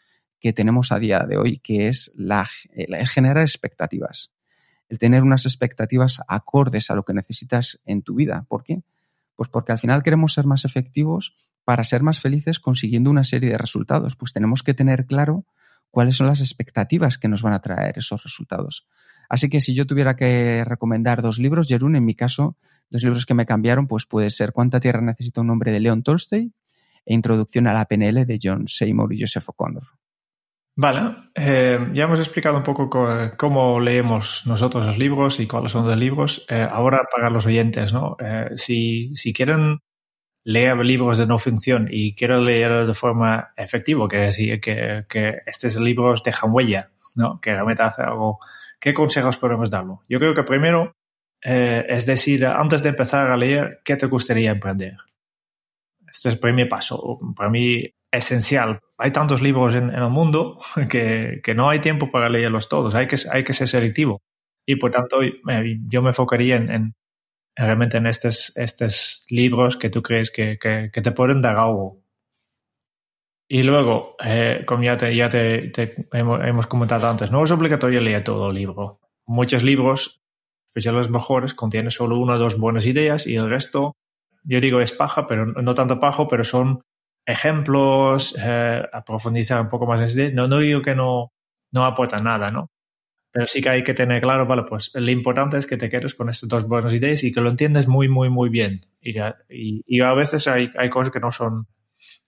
que 0.47 0.53
tenemos 0.53 0.93
a 0.93 1.01
día 1.01 1.27
de 1.29 1.39
hoy, 1.39 1.59
que 1.59 1.89
es 1.89 2.13
la, 2.15 2.49
generar 3.07 3.43
expectativas. 3.43 4.31
El 4.89 4.97
tener 4.97 5.25
unas 5.25 5.45
expectativas 5.45 6.21
acordes 6.29 6.89
a 6.89 6.95
lo 6.95 7.05
que 7.05 7.13
necesitas 7.13 7.81
en 7.85 8.03
tu 8.03 8.15
vida. 8.15 8.47
¿Por 8.49 8.63
qué? 8.63 8.85
Pues 9.35 9.49
porque 9.49 9.73
al 9.73 9.79
final 9.79 10.05
queremos 10.05 10.35
ser 10.35 10.47
más 10.47 10.65
efectivos 10.65 11.35
para 11.65 11.83
ser 11.83 12.05
más 12.05 12.21
felices 12.21 12.61
consiguiendo 12.61 13.11
una 13.11 13.25
serie 13.25 13.51
de 13.51 13.59
resultados. 13.59 14.15
Pues 14.15 14.33
tenemos 14.33 14.63
que 14.63 14.73
tener 14.73 15.07
claro 15.07 15.47
cuáles 15.91 16.15
son 16.15 16.29
las 16.29 16.41
expectativas 16.41 17.19
que 17.19 17.27
nos 17.27 17.43
van 17.43 17.53
a 17.53 17.61
traer 17.61 17.99
esos 17.99 18.23
resultados. 18.23 18.87
Así 19.29 19.49
que 19.49 19.61
si 19.61 19.75
yo 19.75 19.85
tuviera 19.85 20.15
que 20.15 20.63
recomendar 20.65 21.23
dos 21.23 21.41
libros, 21.41 21.67
Jerún, 21.67 21.97
en 21.97 22.05
mi 22.05 22.15
caso, 22.15 22.57
dos 22.89 23.03
libros 23.03 23.27
que 23.27 23.35
me 23.35 23.47
cambiaron, 23.47 23.89
pues 23.89 24.07
puede 24.07 24.31
ser 24.31 24.53
Cuánta 24.53 24.79
tierra 24.79 25.01
necesita 25.01 25.41
un 25.41 25.51
hombre 25.51 25.73
de 25.73 25.81
Leon 25.81 26.05
Tolstoy 26.05 26.53
e 27.05 27.15
Introducción 27.15 27.67
a 27.67 27.73
la 27.73 27.87
PNL 27.87 28.25
de 28.25 28.39
John 28.41 28.69
Seymour 28.69 29.13
y 29.13 29.23
Joseph 29.23 29.49
O'Connor. 29.49 29.96
Vale, 30.79 31.31
eh, 31.35 31.79
ya 31.95 32.05
hemos 32.05 32.19
explicado 32.21 32.59
un 32.59 32.63
poco 32.63 32.91
cómo 33.39 33.81
leemos 33.81 34.47
nosotros 34.47 34.85
los 34.85 34.99
libros 34.99 35.41
y 35.41 35.47
cuáles 35.47 35.73
son 35.73 35.89
los 35.89 35.99
libros. 35.99 36.45
Eh, 36.51 36.69
ahora 36.71 37.09
para 37.11 37.31
los 37.31 37.47
oyentes, 37.47 37.95
¿no? 37.95 38.15
Eh, 38.21 38.51
si, 38.57 39.17
si, 39.17 39.33
quieren 39.33 39.79
leer 40.45 40.77
libros 40.79 41.17
de 41.17 41.27
no 41.27 41.39
ficción 41.39 41.89
y 41.91 42.15
quieren 42.15 42.45
leer 42.45 42.87
de 42.87 42.93
forma 42.93 43.55
efectiva, 43.57 44.07
que 44.07 44.19
decir 44.19 44.61
que, 44.61 45.07
que 45.09 45.39
estos 45.47 45.77
libros 45.77 46.23
dejan 46.23 46.53
huella, 46.53 46.91
¿no? 47.17 47.41
Que 47.41 47.53
realmente 47.53 47.83
hace 47.83 48.03
algo. 48.03 48.39
¿Qué 48.79 48.93
consejos 48.93 49.39
podemos 49.39 49.71
darlo? 49.71 50.03
Yo 50.11 50.19
creo 50.19 50.35
que 50.35 50.43
primero 50.43 50.93
es 51.43 52.07
decir, 52.07 52.45
antes 52.45 52.83
de 52.83 52.89
empezar 52.89 53.31
a 53.31 53.37
leer, 53.37 53.81
¿qué 53.85 53.97
te 53.97 54.07
gustaría 54.07 54.51
emprender? 54.51 54.97
Este 56.01 56.29
es 56.29 56.35
el 56.35 56.41
primer 56.41 56.69
paso. 56.69 57.21
Para 57.37 57.51
mí, 57.51 57.85
esencial. 58.17 58.81
Hay 58.99 59.11
tantos 59.13 59.43
libros 59.43 59.75
en, 59.75 59.91
en 59.91 60.03
el 60.03 60.11
mundo 60.11 60.59
que, 60.91 61.41
que, 61.43 61.55
no 61.55 61.69
hay 61.69 61.81
tiempo 61.81 62.11
para 62.11 62.29
leerlos 62.29 62.69
todos. 62.69 62.95
Hay 62.95 63.07
que, 63.07 63.17
hay 63.31 63.45
que 63.45 63.53
ser 63.53 63.69
selectivo. 63.69 64.23
Y 64.67 64.77
por 64.77 64.91
tanto, 64.91 65.19
yo 65.23 66.03
me 66.03 66.09
enfocaría 66.09 66.57
en, 66.57 66.71
en 66.71 66.95
realmente 67.57 67.99
en 67.99 68.07
estos, 68.07 68.57
estos 68.57 69.27
libros 69.31 69.77
que 69.77 69.91
tú 69.91 70.03
crees 70.03 70.31
que, 70.31 70.59
que, 70.59 70.91
que 70.93 71.01
te 71.01 71.13
pueden 71.13 71.41
dar 71.41 71.57
algo. 71.57 72.03
Y 73.49 73.63
luego, 73.63 74.17
eh, 74.25 74.65
como 74.67 74.83
ya, 74.83 74.97
te, 74.97 75.15
ya 75.15 75.29
te, 75.29 75.69
te 75.69 76.09
hemos, 76.13 76.45
hemos, 76.45 76.67
comentado 76.67 77.09
antes, 77.09 77.31
no 77.31 77.45
es 77.45 77.51
obligatorio 77.53 78.01
leer 78.01 78.25
todo 78.25 78.51
el 78.51 78.57
libro. 78.57 79.01
Muchos 79.25 79.63
libros, 79.63 80.21
especialmente 80.71 81.09
los 81.09 81.13
mejores, 81.13 81.55
contienen 81.55 81.93
solo 81.93 82.19
una 82.19 82.35
o 82.35 82.39
dos 82.39 82.59
buenas 82.59 82.87
ideas 82.87 83.27
y 83.29 83.37
el 83.37 83.49
resto, 83.49 83.95
yo 84.43 84.61
digo 84.61 84.81
es 84.81 84.93
paja, 84.93 85.29
pero 85.29 85.47
no 85.47 85.75
tanto 85.75 86.01
pajo, 86.01 86.27
pero 86.27 86.43
son 86.43 86.83
ejemplos, 87.27 88.37
eh, 88.41 88.83
a 88.91 89.05
profundizar 89.05 89.61
un 89.61 89.69
poco 89.69 89.87
más 89.87 89.99
en 89.99 90.05
ese. 90.05 90.33
No, 90.33 90.49
no 90.49 90.59
digo 90.59 90.81
que 90.81 90.95
no, 90.95 91.33
no 91.73 91.85
aporta 91.85 92.19
nada, 92.19 92.51
¿no? 92.51 92.71
Pero 93.33 93.47
sí 93.49 93.61
que 93.61 93.69
hay 93.69 93.83
que 93.85 93.93
tener 93.93 94.23
claro, 94.23 94.47
vale, 94.47 94.63
pues 94.63 94.93
lo 94.95 95.11
importante 95.11 95.59
es 95.59 95.67
que 95.67 95.77
te 95.77 95.91
quedes 95.91 96.15
con 96.15 96.31
estas 96.31 96.49
dos 96.49 96.67
buenas 96.67 96.95
ideas 96.95 97.23
y 97.25 97.33
que 97.33 97.43
lo 97.43 97.51
entiendes 97.51 97.87
muy, 97.87 98.09
muy, 98.09 98.31
muy 98.31 98.49
bien. 98.49 98.87
Y, 99.01 99.19
y, 99.51 99.83
y 99.87 100.01
a 100.01 100.15
veces 100.15 100.49
hay, 100.49 100.73
hay, 100.79 100.89
cosas 100.89 101.13
que 101.13 101.21
no 101.21 101.31
son, 101.31 101.67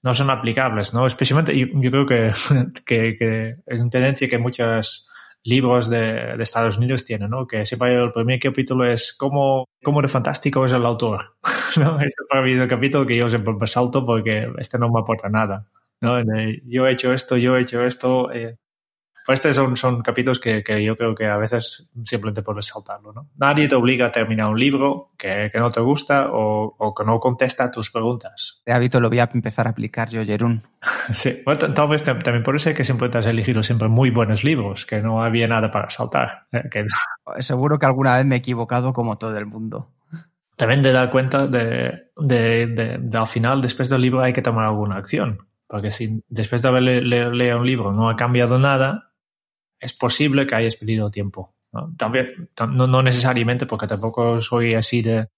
no 0.03 0.13
son 0.13 0.29
aplicables, 0.29 0.93
¿no? 0.93 1.07
Especialmente, 1.07 1.57
yo, 1.57 1.67
yo 1.73 1.91
creo 1.91 2.05
que, 2.07 2.31
que, 2.85 3.17
que, 3.17 3.57
es 3.67 3.81
una 3.81 3.91
tendencia 3.91 4.29
que 4.29 4.39
muchos 4.39 5.09
libros 5.45 5.89
de, 5.89 6.37
de, 6.37 6.43
Estados 6.43 6.77
Unidos 6.77 7.05
tienen, 7.05 7.31
¿no? 7.31 7.47
Que 7.47 7.65
sepa 7.65 7.89
el 7.89 8.13
primer 8.13 8.39
capítulo 8.39 8.85
es 8.85 9.15
cómo, 9.17 9.65
cómo 9.83 10.03
de 10.03 10.09
fantástico 10.09 10.67
es 10.67 10.73
el 10.73 10.85
autor. 10.85 11.37
¿no? 11.85 12.01
Este 12.01 12.25
para 12.29 12.43
mí 12.43 12.53
es 12.53 12.61
el 12.61 12.69
capítulo 12.69 13.07
que 13.07 13.17
yo 13.17 13.29
siempre 13.29 13.55
me 13.55 13.67
salto 13.67 14.05
porque 14.05 14.51
este 14.59 14.79
no 14.79 14.89
me 14.89 15.01
aporta 15.01 15.29
nada. 15.29 15.67
¿no? 16.01 16.19
Yo 16.67 16.87
he 16.87 16.93
hecho 16.93 17.13
esto, 17.13 17.37
yo 17.37 17.57
he 17.57 17.63
hecho 17.63 17.85
esto. 17.85 18.33
Eh, 18.33 18.57
pues 19.27 19.41
estos 19.41 19.57
son, 19.57 19.77
son 19.77 20.01
capítulos 20.01 20.41
que, 20.41 20.63
que, 20.63 20.83
yo 20.83 20.97
creo 20.97 21.15
que 21.15 21.27
a 21.27 21.39
veces 21.39 21.91
simplemente 22.03 22.41
puedes 22.41 22.65
saltarlo. 22.65 23.13
¿no? 23.13 23.29
Nadie 23.37 23.69
te 23.69 23.75
obliga 23.77 24.07
a 24.07 24.11
terminar 24.11 24.49
un 24.49 24.59
libro 24.59 25.11
que, 25.19 25.51
que 25.53 25.59
no 25.59 25.71
te 25.71 25.81
gusta 25.81 26.29
o, 26.33 26.75
o, 26.79 26.95
que 26.95 27.05
no 27.05 27.19
contesta 27.19 27.65
a 27.65 27.71
tus 27.71 27.91
preguntas. 27.91 28.63
De 28.65 28.73
hábito 28.73 29.01
lo 29.01 29.11
voy 29.11 29.19
a 29.19 29.29
empezar 29.31 29.67
a 29.67 29.71
aplicar 29.71 30.09
yo, 30.09 30.25
Jerún. 30.25 30.67
sí, 31.13 31.43
bueno, 31.45 31.75
tal 31.75 31.89
vez 31.89 32.03
también 32.03 32.43
por 32.43 32.57
eso 32.57 32.73
que 32.73 32.85
siempre 32.85 33.11
te 33.11 33.19
has 33.19 33.27
elegido 33.27 33.63
siempre 33.63 33.89
muy 33.89 34.09
buenos 34.09 34.45
libros, 34.45 34.87
que 34.87 35.03
no 35.03 35.23
había 35.23 35.47
nada 35.47 35.71
para 35.71 35.91
saltar. 35.91 36.47
¿eh? 36.53 36.63
Que... 36.71 36.87
Seguro 37.41 37.79
que 37.79 37.85
alguna 37.85 38.17
vez 38.17 38.25
me 38.25 38.37
he 38.37 38.39
equivocado 38.39 38.95
como 38.95 39.19
todo 39.19 39.37
el 39.37 39.45
mundo 39.45 39.91
también 40.59 40.83
te 40.83 40.91
das 40.91 41.09
cuenta 41.11 41.47
de, 41.47 42.11
de, 42.17 42.67
de, 43.01 43.19
al 43.19 43.29
final, 43.29 43.63
después 43.63 43.89
del 43.89 44.01
libro, 44.01 44.21
hay 44.21 44.33
que 44.33 44.43
tomar 44.43 44.65
alguna 44.65 44.97
acción. 44.97 45.47
Porque 45.69 45.93
si 45.93 46.21
después 46.29 46.63
de 46.63 46.69
haber 46.69 46.83
leído 46.83 47.31
le, 47.31 47.55
un 47.55 47.65
libro 47.65 47.93
no 47.93 48.11
ha 48.11 48.17
cambiado 48.17 48.59
nada, 48.59 49.13
es 49.79 49.97
posible 49.97 50.47
que 50.47 50.57
hayas 50.57 50.75
perdido 50.75 51.13
tiempo. 51.13 51.55
¿no? 51.73 51.95
También, 51.97 52.51
no, 52.73 52.89
no 52.89 53.03
necesariamente, 53.05 53.67
porque 53.67 53.87
tampoco 53.87 54.41
soy 54.41 54.75
así 54.75 55.01
de, 55.01 55.29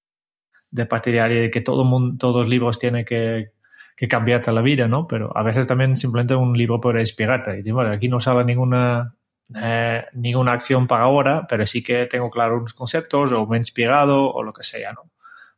de 0.70 0.86
partidario 0.86 1.42
de 1.42 1.50
que 1.50 1.60
todo 1.60 1.84
mundo, 1.84 2.16
todos 2.18 2.36
los 2.36 2.48
libros 2.48 2.78
tienen 2.78 3.04
que, 3.04 3.52
que 3.94 4.08
cambiarte 4.08 4.52
la 4.52 4.62
vida, 4.62 4.88
¿no? 4.88 5.06
Pero 5.06 5.36
a 5.36 5.42
veces 5.42 5.66
también 5.66 5.96
simplemente 5.96 6.34
un 6.34 6.56
libro 6.56 6.80
puede 6.80 7.00
inspirarte. 7.00 7.62
Y 7.62 7.70
bueno, 7.72 7.90
aquí 7.90 8.08
no 8.08 8.20
sale 8.20 8.42
ninguna 8.44 9.16
eh, 9.56 10.04
ninguna 10.12 10.52
acción 10.52 10.86
para 10.86 11.04
ahora, 11.04 11.46
pero 11.48 11.66
sí 11.66 11.82
que 11.82 12.06
tengo 12.06 12.30
claro 12.30 12.58
unos 12.58 12.74
conceptos 12.74 13.32
o 13.32 13.46
me 13.46 13.56
he 13.56 13.60
inspirado 13.60 14.30
o 14.30 14.42
lo 14.42 14.52
que 14.52 14.62
sea, 14.62 14.92
¿no? 14.92 15.10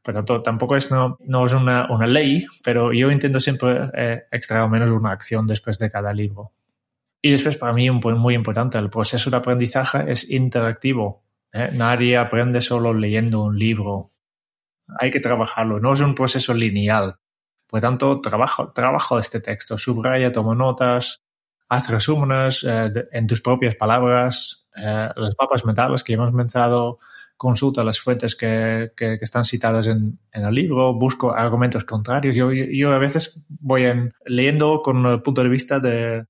Por 0.02 0.14
tanto, 0.14 0.42
tampoco 0.42 0.76
es, 0.76 0.90
no, 0.90 1.16
no 1.20 1.46
es 1.46 1.52
una, 1.52 1.86
una, 1.90 2.08
ley, 2.08 2.44
pero 2.64 2.92
yo 2.92 3.10
intento 3.12 3.38
siempre 3.38 3.90
eh, 3.94 4.24
extraer 4.32 4.64
al 4.64 4.70
menos 4.70 4.90
una 4.90 5.12
acción 5.12 5.46
después 5.46 5.78
de 5.78 5.90
cada 5.90 6.12
libro. 6.12 6.52
Y 7.20 7.30
después, 7.30 7.56
para 7.56 7.72
mí, 7.72 7.88
un 7.88 8.00
muy 8.18 8.34
importante, 8.34 8.78
el 8.78 8.90
proceso 8.90 9.30
de 9.30 9.36
aprendizaje 9.36 10.10
es 10.10 10.28
interactivo. 10.28 11.22
¿eh? 11.52 11.70
Nadie 11.72 12.16
aprende 12.16 12.60
solo 12.60 12.92
leyendo 12.92 13.42
un 13.42 13.56
libro. 13.56 14.10
Hay 14.98 15.12
que 15.12 15.20
trabajarlo, 15.20 15.78
no 15.78 15.92
es 15.92 16.00
un 16.00 16.16
proceso 16.16 16.52
lineal. 16.52 17.20
Por 17.68 17.80
tanto, 17.80 18.20
trabajo, 18.20 18.72
trabajo 18.72 19.20
este 19.20 19.40
texto, 19.40 19.78
subraya, 19.78 20.32
toma 20.32 20.56
notas, 20.56 21.22
haz 21.72 21.88
resúmenes 21.88 22.64
eh, 22.68 22.92
en 23.12 23.26
tus 23.26 23.40
propias 23.40 23.74
palabras, 23.76 24.66
eh, 24.76 25.08
los 25.16 25.34
mapas 25.40 25.64
mentales 25.64 26.02
que 26.02 26.12
hemos 26.12 26.30
mencionado, 26.30 26.98
consulta 27.38 27.82
las 27.82 27.98
fuentes 27.98 28.36
que, 28.36 28.92
que, 28.94 29.18
que 29.18 29.24
están 29.24 29.46
citadas 29.46 29.86
en, 29.86 30.18
en, 30.32 30.44
el 30.44 30.54
libro, 30.54 30.92
busco 30.92 31.32
argumentos 31.32 31.84
contrarios. 31.84 32.36
Yo, 32.36 32.52
yo 32.52 32.92
a 32.92 32.98
veces 32.98 33.46
voy 33.48 33.84
en, 33.84 34.12
leyendo 34.26 34.82
con 34.82 35.06
el 35.06 35.22
punto 35.22 35.42
de 35.42 35.48
vista 35.48 35.80
de, 35.80 36.26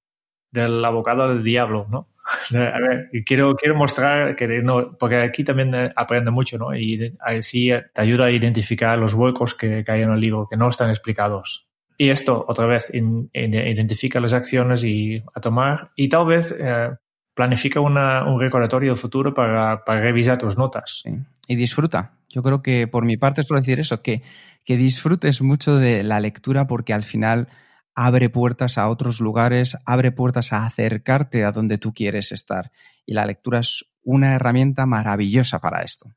del 0.52 0.84
abogado 0.84 1.28
del 1.28 1.42
diablo, 1.42 1.88
¿no? 1.90 2.08
A 2.56 2.78
ver, 2.78 3.10
quiero, 3.26 3.56
quiero 3.56 3.74
mostrar 3.74 4.36
que 4.36 4.46
no, 4.62 4.96
porque 4.96 5.16
aquí 5.16 5.42
también 5.42 5.74
eh, 5.74 5.92
aprende 5.96 6.30
mucho, 6.30 6.56
¿no? 6.56 6.72
Y 6.72 7.16
así 7.18 7.72
te 7.92 8.00
ayuda 8.00 8.26
a 8.26 8.30
identificar 8.30 8.96
los 8.96 9.12
huecos 9.12 9.54
que, 9.54 9.82
que 9.82 9.90
hay 9.90 10.02
en 10.02 10.12
el 10.12 10.20
libro 10.20 10.46
que 10.48 10.56
no 10.56 10.68
están 10.68 10.90
explicados. 10.90 11.71
Y 11.96 12.10
esto, 12.10 12.44
otra 12.48 12.66
vez, 12.66 12.92
in, 12.94 13.30
in, 13.32 13.54
identifica 13.54 14.20
las 14.20 14.32
acciones 14.32 14.84
y 14.84 15.22
a 15.34 15.40
tomar 15.40 15.90
y 15.96 16.08
tal 16.08 16.26
vez 16.26 16.54
eh, 16.58 16.90
planifica 17.34 17.80
una, 17.80 18.24
un 18.26 18.40
recordatorio 18.40 18.90
del 18.90 18.98
futuro 18.98 19.34
para, 19.34 19.84
para 19.84 20.00
revisar 20.00 20.38
tus 20.38 20.56
notas. 20.56 21.02
Sí. 21.04 21.10
Y 21.46 21.56
disfruta. 21.56 22.12
Yo 22.28 22.42
creo 22.42 22.62
que 22.62 22.86
por 22.86 23.04
mi 23.04 23.16
parte 23.16 23.42
suelo 23.42 23.60
decir 23.60 23.80
eso, 23.80 24.02
que, 24.02 24.22
que 24.64 24.76
disfrutes 24.76 25.42
mucho 25.42 25.76
de 25.76 26.02
la 26.02 26.20
lectura 26.20 26.66
porque 26.66 26.94
al 26.94 27.04
final 27.04 27.48
abre 27.94 28.30
puertas 28.30 28.78
a 28.78 28.88
otros 28.88 29.20
lugares, 29.20 29.76
abre 29.84 30.12
puertas 30.12 30.52
a 30.52 30.64
acercarte 30.64 31.44
a 31.44 31.52
donde 31.52 31.78
tú 31.78 31.92
quieres 31.92 32.32
estar. 32.32 32.72
Y 33.04 33.14
la 33.14 33.26
lectura 33.26 33.58
es 33.60 33.84
una 34.02 34.34
herramienta 34.34 34.86
maravillosa 34.86 35.58
para 35.60 35.82
esto. 35.82 36.10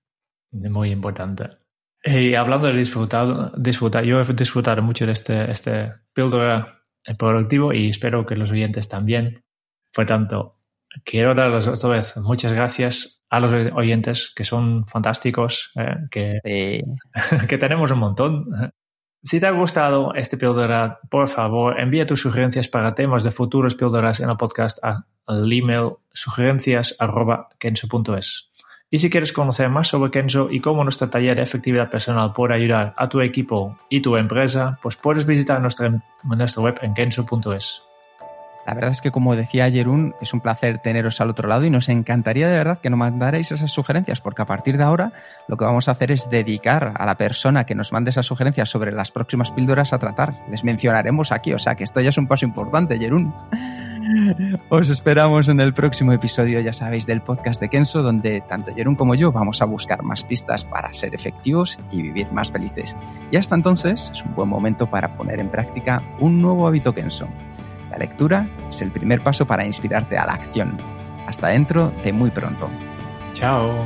Muy 0.52 0.92
importante. 0.92 1.50
Y 2.08 2.36
hablando 2.36 2.68
de 2.68 2.74
disfrutar, 2.74 3.52
disfrutar 3.58 4.04
yo 4.04 4.22
he 4.22 4.34
disfrutado 4.34 4.84
mucho 4.84 5.08
de 5.08 5.14
este, 5.14 5.52
este 5.52 5.92
píldora 6.14 6.68
productivo 7.18 7.74
y 7.74 7.90
espero 7.90 8.28
que 8.28 8.36
los 8.36 8.52
oyentes 8.52 8.88
también. 8.88 9.44
Por 9.92 10.06
tanto, 10.06 10.60
quiero 11.04 11.34
darles 11.34 11.68
otra 11.68 11.90
vez 11.90 12.16
muchas 12.18 12.54
gracias 12.54 13.26
a 13.30 13.40
los 13.40 13.52
oyentes 13.74 14.32
que 14.36 14.44
son 14.44 14.86
fantásticos, 14.86 15.72
eh, 15.76 15.96
que, 16.12 16.40
sí. 16.44 16.84
que 17.48 17.58
tenemos 17.58 17.90
un 17.90 17.98
montón. 18.00 18.46
Si 19.24 19.40
te 19.40 19.48
ha 19.48 19.52
gustado 19.52 20.14
este 20.14 20.38
píldora, 20.38 21.00
por 21.10 21.28
favor, 21.28 21.80
envía 21.80 22.06
tus 22.06 22.22
sugerencias 22.22 22.68
para 22.68 22.94
temas 22.94 23.24
de 23.24 23.32
futuros 23.32 23.74
píldoras 23.74 24.20
en 24.20 24.30
el 24.30 24.38
podcast 24.38 24.78
al 24.84 25.52
email 25.52 25.94
sugerencias.kenso.es. 26.14 28.52
Y 28.96 29.00
si 29.00 29.10
quieres 29.10 29.34
conocer 29.34 29.70
más 29.70 29.90
sobre 29.90 30.10
Kenzo 30.10 30.48
y 30.50 30.62
cómo 30.62 30.82
nuestro 30.86 31.10
taller 31.10 31.36
de 31.36 31.44
efectividad 31.44 31.90
personal 31.90 32.32
puede 32.32 32.54
ayudar 32.54 32.94
a 32.96 33.10
tu 33.10 33.20
equipo 33.20 33.78
y 33.90 34.00
tu 34.00 34.16
empresa, 34.16 34.80
pues 34.82 34.96
puedes 34.96 35.26
visitar 35.26 35.60
nuestra, 35.60 36.02
nuestra 36.24 36.64
web 36.64 36.80
en 36.82 36.94
kenzo.es. 36.94 37.84
La 38.66 38.74
verdad 38.74 38.92
es 38.92 39.02
que, 39.02 39.12
como 39.12 39.36
decía 39.36 39.70
Jerún, 39.70 40.16
es 40.22 40.34
un 40.34 40.42
placer 40.42 40.80
teneros 40.80 41.22
al 41.22 41.30
otro 41.30 41.48
lado 41.48 41.66
y 41.66 41.70
nos 41.70 41.88
encantaría 41.88 42.48
de 42.48 42.58
verdad 42.58 42.80
que 42.80 42.90
nos 42.90 42.98
mandarais 42.98 43.52
esas 43.52 43.72
sugerencias, 43.72 44.22
porque 44.22 44.42
a 44.42 44.46
partir 44.46 44.78
de 44.78 44.84
ahora 44.84 45.14
lo 45.48 45.56
que 45.56 45.66
vamos 45.66 45.88
a 45.88 45.92
hacer 45.92 46.12
es 46.12 46.30
dedicar 46.30 46.94
a 46.98 47.06
la 47.06 47.16
persona 47.16 47.66
que 47.66 47.76
nos 47.76 47.92
mande 47.92 48.10
esas 48.10 48.26
sugerencias 48.26 48.70
sobre 48.70 48.92
las 48.92 49.12
próximas 49.12 49.52
píldoras 49.52 49.94
a 49.94 50.00
tratar. 50.00 50.34
Les 50.50 50.64
mencionaremos 50.64 51.32
aquí, 51.32 51.54
o 51.54 51.60
sea 51.60 51.76
que 51.76 51.84
esto 51.84 52.02
ya 52.02 52.10
es 52.10 52.18
un 52.18 52.28
paso 52.28 52.46
importante, 52.46 52.98
Jerún. 52.98 53.34
Os 54.70 54.90
esperamos 54.90 55.48
en 55.50 55.60
el 55.60 55.74
próximo 55.74 56.12
episodio, 56.14 56.60
ya 56.60 56.74
sabéis, 56.74 57.06
del 57.06 57.22
podcast 57.22 57.62
de 57.62 57.70
Kenso, 57.70 58.02
donde 58.02 58.42
tanto 58.42 58.74
Jerún 58.74 58.96
como 58.96 59.16
yo 59.16 59.32
vamos 59.32 59.62
a 59.62 59.66
buscar 59.66 60.04
más 60.04 60.24
pistas 60.24 60.66
para 60.66 60.94
ser 60.94 61.14
efectivos 61.16 61.78
y 61.92 62.02
vivir 62.02 62.32
más 62.32 62.52
felices. 62.52 62.96
Y 63.32 63.38
hasta 63.38 63.56
entonces 63.56 64.10
es 64.12 64.24
un 64.24 64.36
buen 64.36 64.50
momento 64.50 64.90
para 64.90 65.16
poner 65.18 65.40
en 65.40 65.50
práctica 65.50 66.04
un 66.20 66.42
nuevo 66.42 66.68
hábito 66.68 66.94
Kenso. 66.94 67.28
La 67.90 67.98
lectura 67.98 68.48
es 68.68 68.82
el 68.82 68.92
primer 68.92 69.22
paso 69.22 69.46
para 69.46 69.66
inspirarte 69.66 70.18
a 70.18 70.26
la 70.26 70.34
acción. 70.34 70.78
Hasta 71.28 71.50
dentro 71.50 71.92
de 72.04 72.14
muy 72.14 72.32
pronto. 72.32 72.70
Chao. 73.34 73.86